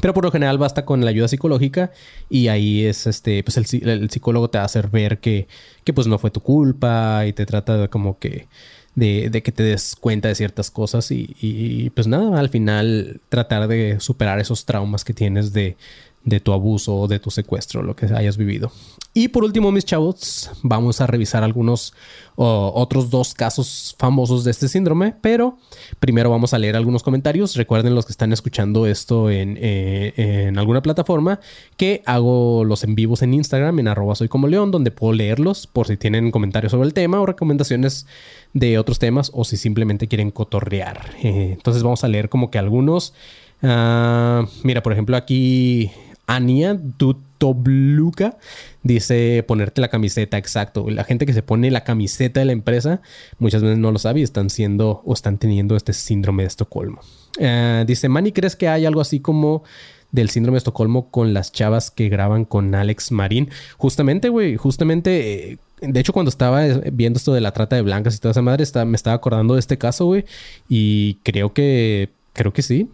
Pero 0.00 0.12
por 0.12 0.24
lo 0.24 0.32
general 0.32 0.58
basta 0.58 0.84
con 0.84 1.04
la 1.04 1.10
ayuda 1.10 1.28
psicológica 1.28 1.92
y 2.28 2.48
ahí 2.48 2.84
es 2.84 3.06
este, 3.06 3.44
pues 3.44 3.56
el, 3.56 4.10
psicólogo 4.10 4.50
te 4.50 4.58
va 4.58 4.62
a 4.62 4.66
hacer 4.66 4.88
ver 4.88 5.20
que, 5.20 5.46
que, 5.84 5.92
pues 5.92 6.08
no 6.08 6.18
fue 6.18 6.30
tu 6.30 6.40
culpa 6.40 7.24
y 7.26 7.32
te 7.32 7.46
trata 7.46 7.76
de 7.76 7.88
como 7.88 8.18
que 8.18 8.48
de, 8.94 9.28
de 9.30 9.42
que 9.42 9.52
te 9.52 9.62
des 9.62 9.96
cuenta 9.96 10.28
de 10.28 10.34
ciertas 10.34 10.70
cosas 10.70 11.10
y, 11.10 11.36
y, 11.40 11.90
pues 11.90 12.06
nada, 12.06 12.38
al 12.38 12.48
final 12.48 13.20
tratar 13.28 13.68
de 13.68 13.98
superar 14.00 14.38
esos 14.38 14.64
traumas 14.64 15.04
que 15.04 15.14
tienes 15.14 15.52
de, 15.52 15.76
de 16.24 16.40
tu 16.40 16.52
abuso 16.52 16.96
o 16.96 17.08
de 17.08 17.18
tu 17.18 17.30
secuestro, 17.30 17.82
lo 17.82 17.94
que 17.94 18.06
hayas 18.06 18.36
vivido. 18.36 18.72
Y 19.12 19.28
por 19.28 19.44
último, 19.44 19.70
mis 19.70 19.84
chavos, 19.84 20.50
vamos 20.62 21.00
a 21.00 21.06
revisar 21.06 21.44
algunos 21.44 21.94
otros 22.36 23.10
dos 23.10 23.32
casos 23.32 23.94
famosos 23.96 24.42
de 24.42 24.50
este 24.50 24.66
síndrome, 24.66 25.14
pero 25.20 25.56
primero 26.00 26.30
vamos 26.30 26.52
a 26.52 26.58
leer 26.58 26.74
algunos 26.74 27.04
comentarios. 27.04 27.54
Recuerden 27.54 27.94
los 27.94 28.06
que 28.06 28.12
están 28.12 28.32
escuchando 28.32 28.86
esto 28.86 29.30
en, 29.30 29.56
eh, 29.60 30.14
en 30.16 30.58
alguna 30.58 30.82
plataforma 30.82 31.38
que 31.76 32.02
hago 32.06 32.64
los 32.64 32.82
en 32.82 32.96
vivos 32.96 33.22
en 33.22 33.34
Instagram, 33.34 33.78
en 33.78 33.86
arroba 33.86 34.16
soy 34.16 34.28
como 34.28 34.48
león, 34.48 34.72
donde 34.72 34.90
puedo 34.90 35.12
leerlos 35.12 35.68
por 35.68 35.86
si 35.86 35.96
tienen 35.96 36.32
comentarios 36.32 36.72
sobre 36.72 36.88
el 36.88 36.94
tema 36.94 37.20
o 37.20 37.26
recomendaciones 37.26 38.06
de 38.52 38.78
otros 38.78 38.98
temas 38.98 39.30
o 39.32 39.44
si 39.44 39.56
simplemente 39.56 40.08
quieren 40.08 40.32
cotorrear. 40.32 41.10
Eh, 41.22 41.50
entonces 41.52 41.84
vamos 41.84 42.02
a 42.02 42.08
leer 42.08 42.28
como 42.28 42.50
que 42.50 42.58
algunos. 42.58 43.14
Ah, 43.62 44.44
mira, 44.64 44.82
por 44.82 44.92
ejemplo, 44.92 45.16
aquí 45.16 45.92
Ania 46.26 46.74
Dutobluka 46.74 48.38
dice 48.82 49.44
ponerte 49.46 49.80
la 49.80 49.88
camiseta, 49.88 50.38
exacto. 50.38 50.88
La 50.88 51.04
gente 51.04 51.26
que 51.26 51.32
se 51.32 51.42
pone 51.42 51.70
la 51.70 51.84
camiseta 51.84 52.40
de 52.40 52.46
la 52.46 52.52
empresa 52.52 53.02
muchas 53.38 53.62
veces 53.62 53.78
no 53.78 53.92
lo 53.92 53.98
sabe 53.98 54.20
y 54.20 54.22
están 54.22 54.50
siendo 54.50 55.02
o 55.04 55.12
están 55.12 55.38
teniendo 55.38 55.76
este 55.76 55.92
síndrome 55.92 56.44
de 56.44 56.48
Estocolmo. 56.48 57.00
Eh, 57.38 57.84
dice 57.86 58.08
Manny, 58.08 58.32
¿crees 58.32 58.56
que 58.56 58.68
hay 58.68 58.86
algo 58.86 59.00
así 59.00 59.20
como 59.20 59.64
del 60.12 60.30
síndrome 60.30 60.54
de 60.54 60.58
Estocolmo 60.58 61.10
con 61.10 61.34
las 61.34 61.52
chavas 61.52 61.90
que 61.90 62.08
graban 62.08 62.44
con 62.44 62.74
Alex 62.74 63.12
Marín? 63.12 63.50
Justamente, 63.76 64.28
güey, 64.28 64.56
justamente... 64.56 65.52
Eh, 65.52 65.58
de 65.80 66.00
hecho, 66.00 66.14
cuando 66.14 66.30
estaba 66.30 66.64
viendo 66.92 67.18
esto 67.18 67.34
de 67.34 67.42
la 67.42 67.52
trata 67.52 67.76
de 67.76 67.82
blancas 67.82 68.16
y 68.16 68.18
toda 68.18 68.30
esa 68.30 68.40
madre, 68.40 68.64
me 68.86 68.96
estaba 68.96 69.16
acordando 69.16 69.54
de 69.54 69.60
este 69.60 69.76
caso, 69.76 70.06
güey. 70.06 70.24
Y 70.68 71.16
creo 71.24 71.52
que... 71.52 72.10
Creo 72.32 72.52
que 72.52 72.62
sí. 72.62 72.88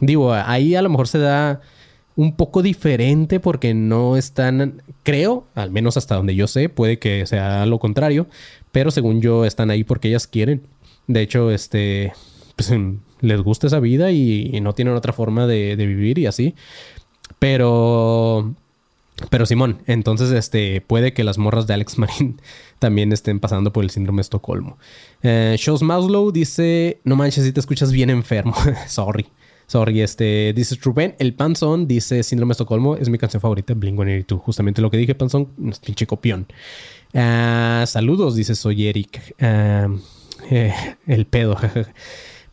Digo, 0.00 0.32
ahí 0.32 0.74
a 0.74 0.82
lo 0.82 0.88
mejor 0.88 1.08
se 1.08 1.18
da 1.18 1.60
un 2.16 2.34
poco 2.34 2.62
diferente 2.62 3.40
porque 3.40 3.74
no 3.74 4.16
están, 4.16 4.82
creo, 5.02 5.46
al 5.54 5.70
menos 5.70 5.96
hasta 5.96 6.16
donde 6.16 6.34
yo 6.34 6.46
sé, 6.46 6.68
puede 6.68 6.98
que 6.98 7.26
sea 7.26 7.66
lo 7.66 7.78
contrario, 7.78 8.26
pero 8.72 8.90
según 8.90 9.20
yo 9.20 9.44
están 9.44 9.70
ahí 9.70 9.84
porque 9.84 10.08
ellas 10.08 10.26
quieren. 10.26 10.62
De 11.06 11.20
hecho, 11.20 11.50
este, 11.50 12.12
pues 12.56 12.72
les 13.20 13.40
gusta 13.42 13.66
esa 13.66 13.80
vida 13.80 14.10
y, 14.12 14.58
no 14.60 14.74
tienen 14.74 14.94
otra 14.94 15.12
forma 15.12 15.46
de, 15.46 15.76
vivir 15.76 16.18
y 16.18 16.26
así. 16.26 16.54
Pero, 17.38 18.54
pero 19.28 19.44
Simón, 19.44 19.82
entonces 19.86 20.32
este, 20.32 20.80
puede 20.80 21.12
que 21.12 21.22
las 21.22 21.36
morras 21.36 21.66
de 21.66 21.74
Alex 21.74 21.98
Marín 21.98 22.40
también 22.78 23.12
estén 23.12 23.40
pasando 23.40 23.72
por 23.74 23.84
el 23.84 23.90
síndrome 23.90 24.18
de 24.18 24.22
Estocolmo. 24.22 24.78
Eh, 25.22 25.56
Shows 25.58 25.82
Maslow 25.82 26.32
dice, 26.32 27.00
no 27.04 27.14
manches 27.14 27.44
si 27.44 27.52
te 27.52 27.60
escuchas 27.60 27.92
bien 27.92 28.08
enfermo, 28.08 28.54
sorry. 28.86 29.26
Sorry, 29.66 30.00
este, 30.00 30.52
dice 30.54 30.76
Rubén, 30.80 31.16
el 31.18 31.34
Panzón 31.34 31.88
dice 31.88 32.22
Síndrome 32.22 32.50
de 32.50 32.52
Estocolmo, 32.52 32.96
es 32.96 33.08
mi 33.08 33.18
canción 33.18 33.40
favorita, 33.40 33.74
Blink-182. 33.74 34.38
Justamente 34.40 34.80
lo 34.80 34.90
que 34.90 34.96
dije, 34.96 35.14
Panzón, 35.14 35.48
es 35.68 35.80
pinche 35.80 36.06
copión. 36.06 36.46
Ah, 37.14 37.84
saludos, 37.86 38.36
dice 38.36 38.54
soy 38.54 38.86
Eric. 38.86 39.34
Ah, 39.40 39.88
eh, 40.50 40.72
el 41.06 41.26
pedo, 41.26 41.56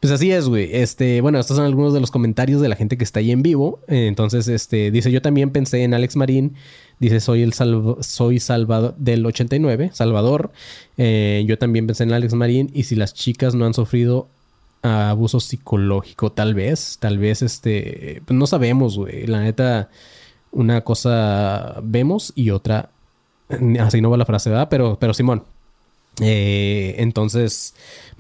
Pues 0.04 0.12
así 0.12 0.34
es, 0.34 0.50
güey. 0.50 0.68
Este, 0.74 1.22
bueno, 1.22 1.40
estos 1.40 1.56
son 1.56 1.66
algunos 1.66 1.94
de 1.94 2.02
los 2.02 2.12
comentarios 2.12 2.60
de 2.60 2.68
la 2.68 2.76
gente 2.76 2.98
que 2.98 3.06
está 3.06 3.22
ahí 3.22 3.32
en 3.32 3.42
vivo. 3.42 3.80
entonces, 3.88 4.50
este, 4.50 4.92
dice, 4.92 5.10
yo 5.14 5.22
también 5.22 5.52
pensé 5.52 5.84
en 5.84 5.94
Alex 5.94 6.18
Marín. 6.18 6.56
Dice, 7.00 7.22
soy 7.22 7.42
el 7.42 7.54
soy 7.54 8.42
Salvador 8.42 8.96
del 8.98 9.26
89, 9.26 9.92
Salvador. 9.94 10.52
Eh, 10.98 11.46
yo 11.48 11.58
también 11.58 11.88
pensé 11.88 12.04
en 12.04 12.12
Alex 12.12 12.34
Marín. 12.34 12.70
Y 12.74 12.84
si 12.84 12.96
las 12.96 13.14
chicas 13.14 13.56
no 13.56 13.66
han 13.66 13.74
sufrido 13.74 14.28
abuso 14.84 15.40
psicológico, 15.40 16.32
tal 16.32 16.54
vez, 16.54 16.98
tal 17.00 17.18
vez 17.18 17.42
este, 17.42 18.22
pues 18.26 18.38
no 18.38 18.46
sabemos, 18.48 18.98
güey. 18.98 19.26
La 19.28 19.42
neta, 19.42 19.90
una 20.52 20.82
cosa 20.82 21.80
vemos 21.84 22.34
y 22.36 22.50
otra, 22.52 22.92
así 23.80 24.02
no 24.02 24.10
va 24.10 24.18
la 24.18 24.26
frase, 24.26 24.50
¿verdad? 24.50 24.68
Pero, 24.70 24.98
pero 25.00 25.14
Simón, 25.14 25.44
eh, 26.22 26.96
entonces, 27.00 27.74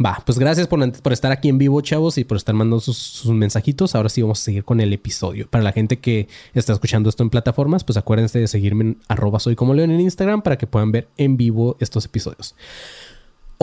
va, 0.03 0.23
pues 0.25 0.39
gracias 0.39 0.67
por, 0.67 0.91
por, 1.01 1.13
estar 1.13 1.31
aquí 1.31 1.49
en 1.49 1.59
vivo, 1.59 1.79
chavos, 1.81 2.17
y 2.17 2.23
por 2.23 2.37
estar 2.37 2.55
mandando 2.55 2.79
sus, 2.79 3.25
mensajitos. 3.25 3.93
Ahora 3.93 4.09
sí 4.09 4.21
vamos 4.21 4.41
a 4.41 4.43
seguir 4.43 4.63
con 4.63 4.81
el 4.81 4.91
episodio. 4.93 5.47
Para 5.47 5.63
la 5.63 5.71
gente 5.73 5.99
que 5.99 6.27
está 6.53 6.73
escuchando 6.73 7.09
esto 7.09 7.23
en 7.23 7.29
plataformas, 7.29 7.83
pues 7.83 7.97
acuérdense 7.97 8.39
de 8.39 8.47
seguirme 8.47 8.83
en 8.83 8.97
arroba 9.07 9.39
soy 9.39 9.55
como 9.55 9.73
león 9.73 9.91
en 9.91 9.99
Instagram 9.99 10.41
para 10.41 10.57
que 10.57 10.65
puedan 10.65 10.91
ver 10.91 11.07
en 11.17 11.37
vivo 11.37 11.77
estos 11.79 12.05
episodios. 12.05 12.55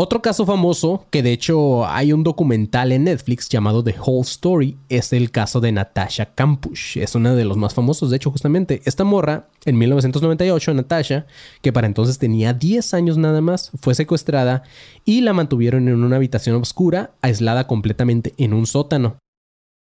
Otro 0.02 0.22
caso 0.22 0.46
famoso, 0.46 1.04
que 1.10 1.22
de 1.22 1.30
hecho 1.30 1.86
hay 1.86 2.14
un 2.14 2.22
documental 2.22 2.90
en 2.90 3.04
Netflix 3.04 3.50
llamado 3.50 3.84
The 3.84 3.96
Whole 4.00 4.22
Story, 4.22 4.78
es 4.88 5.12
el 5.12 5.30
caso 5.30 5.60
de 5.60 5.72
Natasha 5.72 6.34
Kampusch. 6.34 6.96
Es 6.96 7.14
uno 7.14 7.36
de 7.36 7.44
los 7.44 7.58
más 7.58 7.74
famosos, 7.74 8.08
de 8.08 8.16
hecho, 8.16 8.30
justamente. 8.30 8.80
Esta 8.86 9.04
morra, 9.04 9.48
en 9.66 9.76
1998, 9.76 10.72
Natasha, 10.72 11.26
que 11.60 11.70
para 11.70 11.86
entonces 11.86 12.18
tenía 12.18 12.54
10 12.54 12.94
años 12.94 13.18
nada 13.18 13.42
más, 13.42 13.72
fue 13.78 13.94
secuestrada 13.94 14.62
y 15.04 15.20
la 15.20 15.34
mantuvieron 15.34 15.86
en 15.86 16.02
una 16.02 16.16
habitación 16.16 16.56
oscura, 16.56 17.10
aislada 17.20 17.66
completamente 17.66 18.32
en 18.38 18.54
un 18.54 18.66
sótano. 18.66 19.18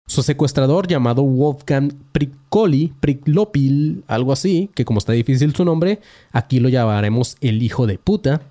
Su 0.08 0.24
secuestrador, 0.24 0.88
llamado 0.88 1.22
Wolfgang 1.22 1.92
Prickoli, 2.10 2.92
Pricklopil, 2.98 4.02
algo 4.08 4.32
así, 4.32 4.68
que 4.74 4.84
como 4.84 4.98
está 4.98 5.12
difícil 5.12 5.54
su 5.54 5.64
nombre, 5.64 6.00
aquí 6.32 6.58
lo 6.58 6.68
llamaremos 6.68 7.36
el 7.40 7.62
hijo 7.62 7.86
de 7.86 7.98
puta 7.98 8.42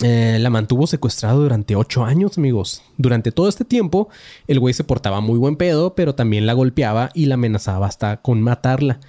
eh, 0.00 0.38
la 0.40 0.50
mantuvo 0.50 0.86
secuestrado 0.86 1.42
durante 1.42 1.76
ocho 1.76 2.04
años, 2.04 2.38
amigos. 2.38 2.82
Durante 2.96 3.30
todo 3.30 3.48
este 3.48 3.64
tiempo, 3.64 4.08
el 4.46 4.58
güey 4.58 4.74
se 4.74 4.84
portaba 4.84 5.20
muy 5.20 5.38
buen 5.38 5.56
pedo, 5.56 5.94
pero 5.94 6.14
también 6.14 6.46
la 6.46 6.54
golpeaba 6.54 7.10
y 7.14 7.26
la 7.26 7.34
amenazaba 7.34 7.86
hasta 7.86 8.16
con 8.18 8.40
matarla. 8.40 9.00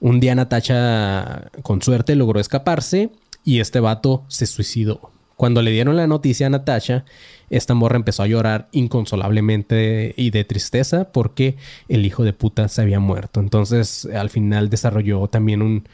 Un 0.00 0.20
día 0.20 0.34
Natacha, 0.34 1.50
con 1.62 1.82
suerte, 1.82 2.14
logró 2.14 2.40
escaparse 2.40 3.10
y 3.44 3.60
este 3.60 3.80
vato 3.80 4.24
se 4.28 4.46
suicidó. 4.46 5.12
Cuando 5.36 5.62
le 5.62 5.70
dieron 5.70 5.96
la 5.96 6.08
noticia 6.08 6.48
a 6.48 6.50
Natasha, 6.50 7.04
esta 7.48 7.72
morra 7.72 7.96
empezó 7.96 8.24
a 8.24 8.26
llorar 8.26 8.68
inconsolablemente 8.72 10.12
y 10.16 10.30
de 10.30 10.42
tristeza 10.42 11.12
porque 11.12 11.56
el 11.88 12.04
hijo 12.04 12.24
de 12.24 12.32
puta 12.32 12.66
se 12.66 12.82
había 12.82 12.98
muerto. 12.98 13.38
Entonces, 13.38 14.06
al 14.06 14.30
final 14.30 14.68
desarrolló 14.68 15.28
también 15.28 15.62
un, 15.62 15.88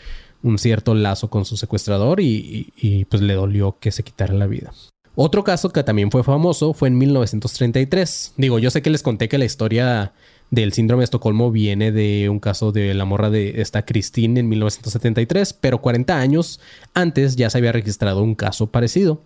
un 0.44 0.58
cierto 0.58 0.94
lazo 0.94 1.30
con 1.30 1.44
su 1.44 1.56
secuestrador 1.56 2.20
y, 2.20 3.06
pues 3.08 3.22
le 3.22 3.34
dolió 3.34 3.78
que 3.80 3.90
se 3.90 4.04
quitara 4.04 4.34
la 4.34 4.46
vida. 4.46 4.72
Otro 5.16 5.42
caso 5.42 5.70
que 5.70 5.82
también 5.82 6.10
fue 6.10 6.22
famoso 6.22 6.74
fue 6.74 6.88
en 6.88 6.98
1933. 6.98 8.34
Digo, 8.36 8.58
yo 8.58 8.70
sé 8.70 8.82
que 8.82 8.90
les 8.90 9.02
conté 9.02 9.28
que 9.28 9.38
la 9.38 9.46
historia 9.46 10.12
del 10.50 10.72
síndrome 10.72 11.00
de 11.00 11.04
Estocolmo 11.04 11.50
viene 11.50 11.92
de 11.92 12.28
un 12.28 12.40
caso 12.40 12.72
de 12.72 12.92
la 12.94 13.04
morra 13.04 13.30
de 13.30 13.62
esta 13.62 13.84
Christine 13.84 14.38
en 14.40 14.48
1973, 14.48 15.54
pero 15.54 15.80
40 15.80 16.18
años 16.18 16.60
antes 16.92 17.36
ya 17.36 17.48
se 17.48 17.58
había 17.58 17.72
registrado 17.72 18.22
un 18.22 18.34
caso 18.34 18.66
parecido. 18.66 19.22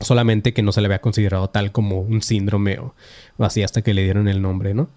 Solamente 0.00 0.54
que 0.54 0.62
no 0.62 0.72
se 0.72 0.80
le 0.80 0.86
había 0.86 1.00
considerado 1.00 1.50
tal 1.50 1.72
como 1.72 2.00
un 2.00 2.22
síndrome 2.22 2.78
o 2.78 2.94
así 3.38 3.62
hasta 3.62 3.82
que 3.82 3.94
le 3.94 4.02
dieron 4.02 4.28
el 4.28 4.42
nombre, 4.42 4.74
¿no? 4.74 4.88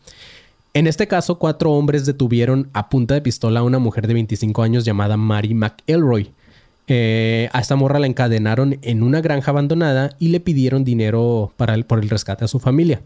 En 0.73 0.87
este 0.87 1.07
caso, 1.07 1.37
cuatro 1.37 1.73
hombres 1.73 2.05
detuvieron 2.05 2.69
a 2.71 2.87
punta 2.87 3.13
de 3.13 3.21
pistola 3.21 3.59
a 3.59 3.63
una 3.63 3.79
mujer 3.79 4.07
de 4.07 4.13
25 4.13 4.63
años 4.63 4.85
llamada 4.85 5.17
Mary 5.17 5.53
McElroy. 5.53 6.31
Eh, 6.87 7.49
a 7.51 7.59
esta 7.59 7.75
morra 7.75 7.99
la 7.99 8.07
encadenaron 8.07 8.79
en 8.81 9.03
una 9.03 9.21
granja 9.21 9.51
abandonada 9.51 10.15
y 10.17 10.29
le 10.29 10.39
pidieron 10.39 10.83
dinero 10.83 11.53
para 11.57 11.73
el, 11.73 11.85
por 11.85 11.99
el 11.99 12.09
rescate 12.09 12.45
a 12.45 12.47
su 12.47 12.59
familia. 12.59 13.01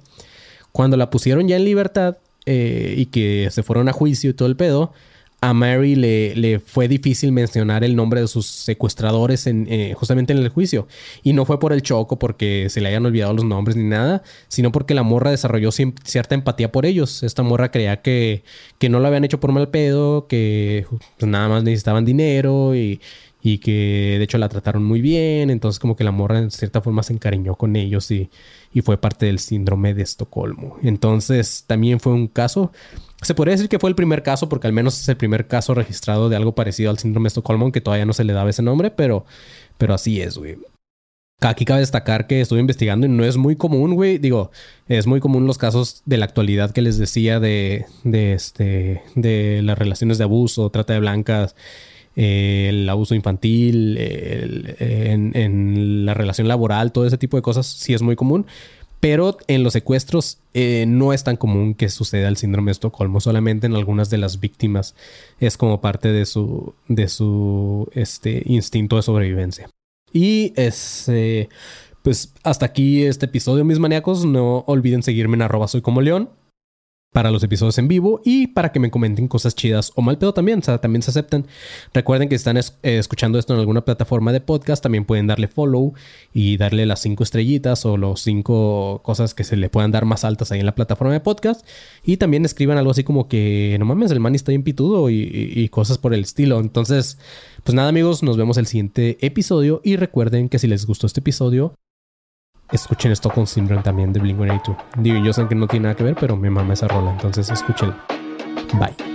Cuando 0.72 0.96
la 0.96 1.10
pusieron 1.10 1.48
ya 1.48 1.56
en 1.56 1.66
libertad 1.66 2.18
eh, 2.46 2.94
y 2.98 3.08
que 3.08 3.50
se 3.50 3.64
fueron 3.64 3.90
a 3.90 3.94
juicio 3.94 4.30
y 4.30 4.34
todo 4.34 4.48
el 4.48 4.56
pedo, 4.56 4.94
a 5.46 5.54
Mary 5.54 5.94
le, 5.96 6.36
le, 6.36 6.60
fue 6.60 6.88
difícil 6.88 7.32
mencionar 7.32 7.84
el 7.84 7.96
nombre 7.96 8.20
de 8.20 8.28
sus 8.28 8.48
secuestradores 8.48 9.46
en, 9.46 9.68
eh, 9.70 9.94
justamente 9.96 10.34
en 10.34 10.40
el 10.40 10.50
juicio. 10.50 10.88
Y 11.22 11.34
no 11.34 11.46
fue 11.46 11.60
por 11.60 11.72
el 11.72 11.84
choco 11.84 12.18
porque 12.18 12.68
se 12.72 12.82
le 12.82 12.90
hayan 12.90 13.06
olvidado 13.06 13.34
los 13.34 13.46
nombres 13.46 13.78
ni 13.78 13.84
nada, 13.84 14.24
sino 14.48 14.72
porque 14.72 14.96
la 14.96 15.04
morra 15.04 15.30
desarrolló 15.30 15.70
cierta 15.72 16.34
empatía 16.34 16.72
por 16.72 16.88
ellos. 16.88 17.22
Esta 17.22 17.44
morra 17.44 17.70
creía 17.70 18.02
que, 18.02 18.44
que 18.80 18.90
no 18.90 19.00
lo 19.00 19.08
habían 19.08 19.24
hecho 19.24 19.40
por 19.40 19.52
mal 19.52 19.70
pedo, 19.70 20.26
que 20.28 20.88
pues, 21.20 21.30
nada 21.30 21.48
más 21.48 21.64
necesitaban 21.64 22.06
dinero 22.06 22.76
y, 22.76 23.00
y 23.44 23.60
que 23.60 24.16
de 24.18 24.24
hecho 24.24 24.40
la 24.40 24.50
trataron 24.50 24.84
muy 24.84 25.00
bien. 25.00 25.52
Entonces 25.52 25.78
como 25.78 25.96
que 25.96 26.04
la 26.04 26.12
morra 26.12 26.40
en 26.40 26.50
cierta 26.50 26.82
forma 26.82 27.04
se 27.04 27.14
encariñó 27.14 27.54
con 27.54 27.76
ellos 27.76 28.10
y, 28.10 28.32
y 28.74 28.82
fue 28.82 28.98
parte 28.98 29.28
del 29.28 29.38
síndrome 29.38 29.94
de 29.94 30.02
Estocolmo. 30.02 30.78
Entonces 30.82 31.66
también 31.68 32.00
fue 32.00 32.14
un 32.14 32.28
caso 32.28 32.72
se 33.22 33.34
podría 33.34 33.54
decir 33.54 33.70
que 33.70 33.80
fue 33.80 33.90
el 33.90 33.96
primer 33.96 34.24
caso, 34.24 34.50
porque 34.50 34.68
al 34.68 34.74
menos 34.74 35.00
es 35.00 35.08
el 35.10 35.18
primer 35.18 35.48
caso 35.48 35.74
registrado 35.74 36.30
de 36.30 36.36
algo 36.36 36.56
parecido 36.56 36.90
al 36.90 37.00
síndrome 37.00 37.26
de 37.26 37.30
Estocolmo, 37.30 37.64
aunque 37.64 37.82
todavía 37.82 38.06
no 38.06 38.14
se 38.14 38.24
le 38.24 38.34
daba 38.34 38.50
ese 38.50 38.62
nombre, 38.62 38.92
pero, 38.92 39.26
pero 39.78 39.94
así 39.94 40.22
es, 40.22 40.38
güey. 40.38 40.58
Aquí 41.42 41.66
cabe 41.66 41.82
destacar 41.82 42.28
que 42.28 42.40
estuve 42.40 42.60
investigando 42.60 43.06
y 43.06 43.10
no 43.10 43.26
es 43.26 43.36
muy 43.36 43.56
común, 43.58 43.96
güey. 43.96 44.18
Digo, 44.18 44.52
es 44.88 45.06
muy 45.06 45.20
común 45.20 45.48
los 45.48 45.58
casos 45.58 46.02
de 46.06 46.18
la 46.18 46.26
actualidad 46.26 46.72
que 46.72 46.82
les 46.82 46.98
decía 46.98 47.40
de, 47.40 47.86
de, 48.04 48.34
este, 48.34 49.02
de 49.16 49.62
las 49.62 49.78
relaciones 49.78 50.18
de 50.18 50.24
abuso, 50.24 50.70
trata 50.70 50.94
de 50.94 51.00
blancas, 51.00 51.56
el 52.16 52.88
abuso 52.88 53.16
infantil, 53.16 53.98
en, 54.00 55.32
en, 55.36 56.06
la 56.06 56.14
relación 56.14 56.48
laboral, 56.48 56.94
todo 56.94 57.06
ese 57.06 57.18
tipo 57.18 57.36
de 57.36 57.44
cosas 57.44 57.68
sí 57.68 57.94
es 57.94 58.02
muy 58.02 58.16
común. 58.16 58.46
Pero 59.00 59.38
en 59.48 59.64
los 59.64 59.74
secuestros 59.74 60.40
eh, 60.54 60.86
no 60.88 61.14
es 61.14 61.24
tan 61.24 61.38
común 61.38 61.76
que 61.76 61.90
suceda 61.90 62.28
el 62.28 62.38
síndrome 62.38 62.70
de 62.70 62.74
Estocolmo. 62.74 63.20
Solamente 63.20 63.68
en 63.68 63.76
algunas 63.76 64.10
de 64.10 64.18
las 64.18 64.40
víctimas 64.40 64.96
es 65.40 65.58
como 65.58 65.82
parte 65.82 66.12
de 66.12 66.26
su, 66.26 66.74
de 66.88 67.08
su 67.08 67.88
este, 67.94 68.42
instinto 68.46 68.96
de 68.96 69.02
sobrevivencia. 69.04 69.70
Y 70.12 70.54
es, 70.56 71.10
eh, 71.10 71.50
pues 72.02 72.34
hasta 72.44 72.66
aquí 72.66 73.04
este 73.04 73.26
episodio, 73.26 73.66
mis 73.66 73.80
maníacos. 73.80 74.26
No 74.26 74.64
olviden 74.68 75.04
seguirme 75.04 75.36
en 75.36 75.44
arroba 75.44 75.68
soy 75.68 75.82
como 75.82 76.02
león 76.02 76.30
para 77.16 77.32
los 77.32 77.42
episodios 77.44 77.78
en 77.78 77.88
vivo 77.88 78.22
y 78.26 78.48
para 78.48 78.74
que 78.74 78.80
me 78.82 78.92
comenten 78.92 79.30
cosas 79.30 79.56
chidas 79.56 79.94
o 79.96 80.02
mal 80.02 80.18
pedo 80.18 80.34
también, 80.34 80.60
también 80.60 81.02
se 81.02 81.12
aceptan. 81.12 81.48
Recuerden 81.94 82.28
que 82.28 82.36
están 82.36 82.58
eh, 82.58 82.62
escuchando 82.84 83.40
esto 83.40 83.54
en 83.54 83.62
alguna 83.62 83.86
plataforma 83.86 84.34
de 84.34 84.42
podcast, 84.42 84.84
también 84.84 85.06
pueden 85.06 85.26
darle 85.26 85.48
follow 85.48 85.94
y 86.34 86.58
darle 86.58 86.86
las 86.86 87.00
cinco 87.00 87.24
estrellitas 87.24 87.86
o 87.86 87.96
los 87.96 88.20
cinco 88.20 89.00
cosas 89.02 89.34
que 89.34 89.46
se 89.46 89.56
le 89.56 89.70
puedan 89.70 89.92
dar 89.92 90.04
más 90.04 90.26
altas 90.26 90.52
ahí 90.52 90.60
en 90.60 90.66
la 90.66 90.76
plataforma 90.76 91.14
de 91.14 91.22
podcast 91.22 91.66
y 92.04 92.18
también 92.18 92.44
escriban 92.44 92.78
algo 92.78 92.92
así 92.92 93.06
como 93.06 93.30
que 93.30 93.78
no 93.80 93.86
mames, 93.86 94.12
el 94.12 94.20
man 94.20 94.36
está 94.36 94.52
bien 94.52 94.64
pitudo 94.64 95.10
y, 95.10 95.54
y 95.56 95.70
cosas 95.70 95.98
por 95.98 96.14
el 96.14 96.20
estilo. 96.20 96.60
Entonces, 96.60 97.18
pues 97.64 97.74
nada 97.76 97.88
amigos, 97.88 98.24
nos 98.24 98.36
vemos 98.36 98.58
el 98.58 98.68
siguiente 98.68 99.18
episodio 99.22 99.80
y 99.86 99.96
recuerden 99.96 100.50
que 100.50 100.60
si 100.60 100.68
les 100.68 100.86
gustó 100.86 101.08
este 101.08 101.22
episodio, 101.22 101.76
escuchen 102.72 103.14
con 103.34 103.48
Syndrome 103.48 103.84
también 103.84 104.14
de 104.14 104.22
Blink-182. 104.22 104.78
Digo, 104.98 105.24
yo 105.24 105.34
sé 105.34 105.48
que 105.48 105.56
no 105.56 105.68
tiene 105.68 105.84
nada 105.84 105.96
que 105.96 106.04
ver, 106.04 106.16
pero 106.20 106.36
me 106.36 106.50
mama 106.50 106.74
esa 106.74 106.88
rola, 106.88 107.12
entonces 107.12 107.50
escúchenla. 107.50 107.98
Bye. 108.80 109.15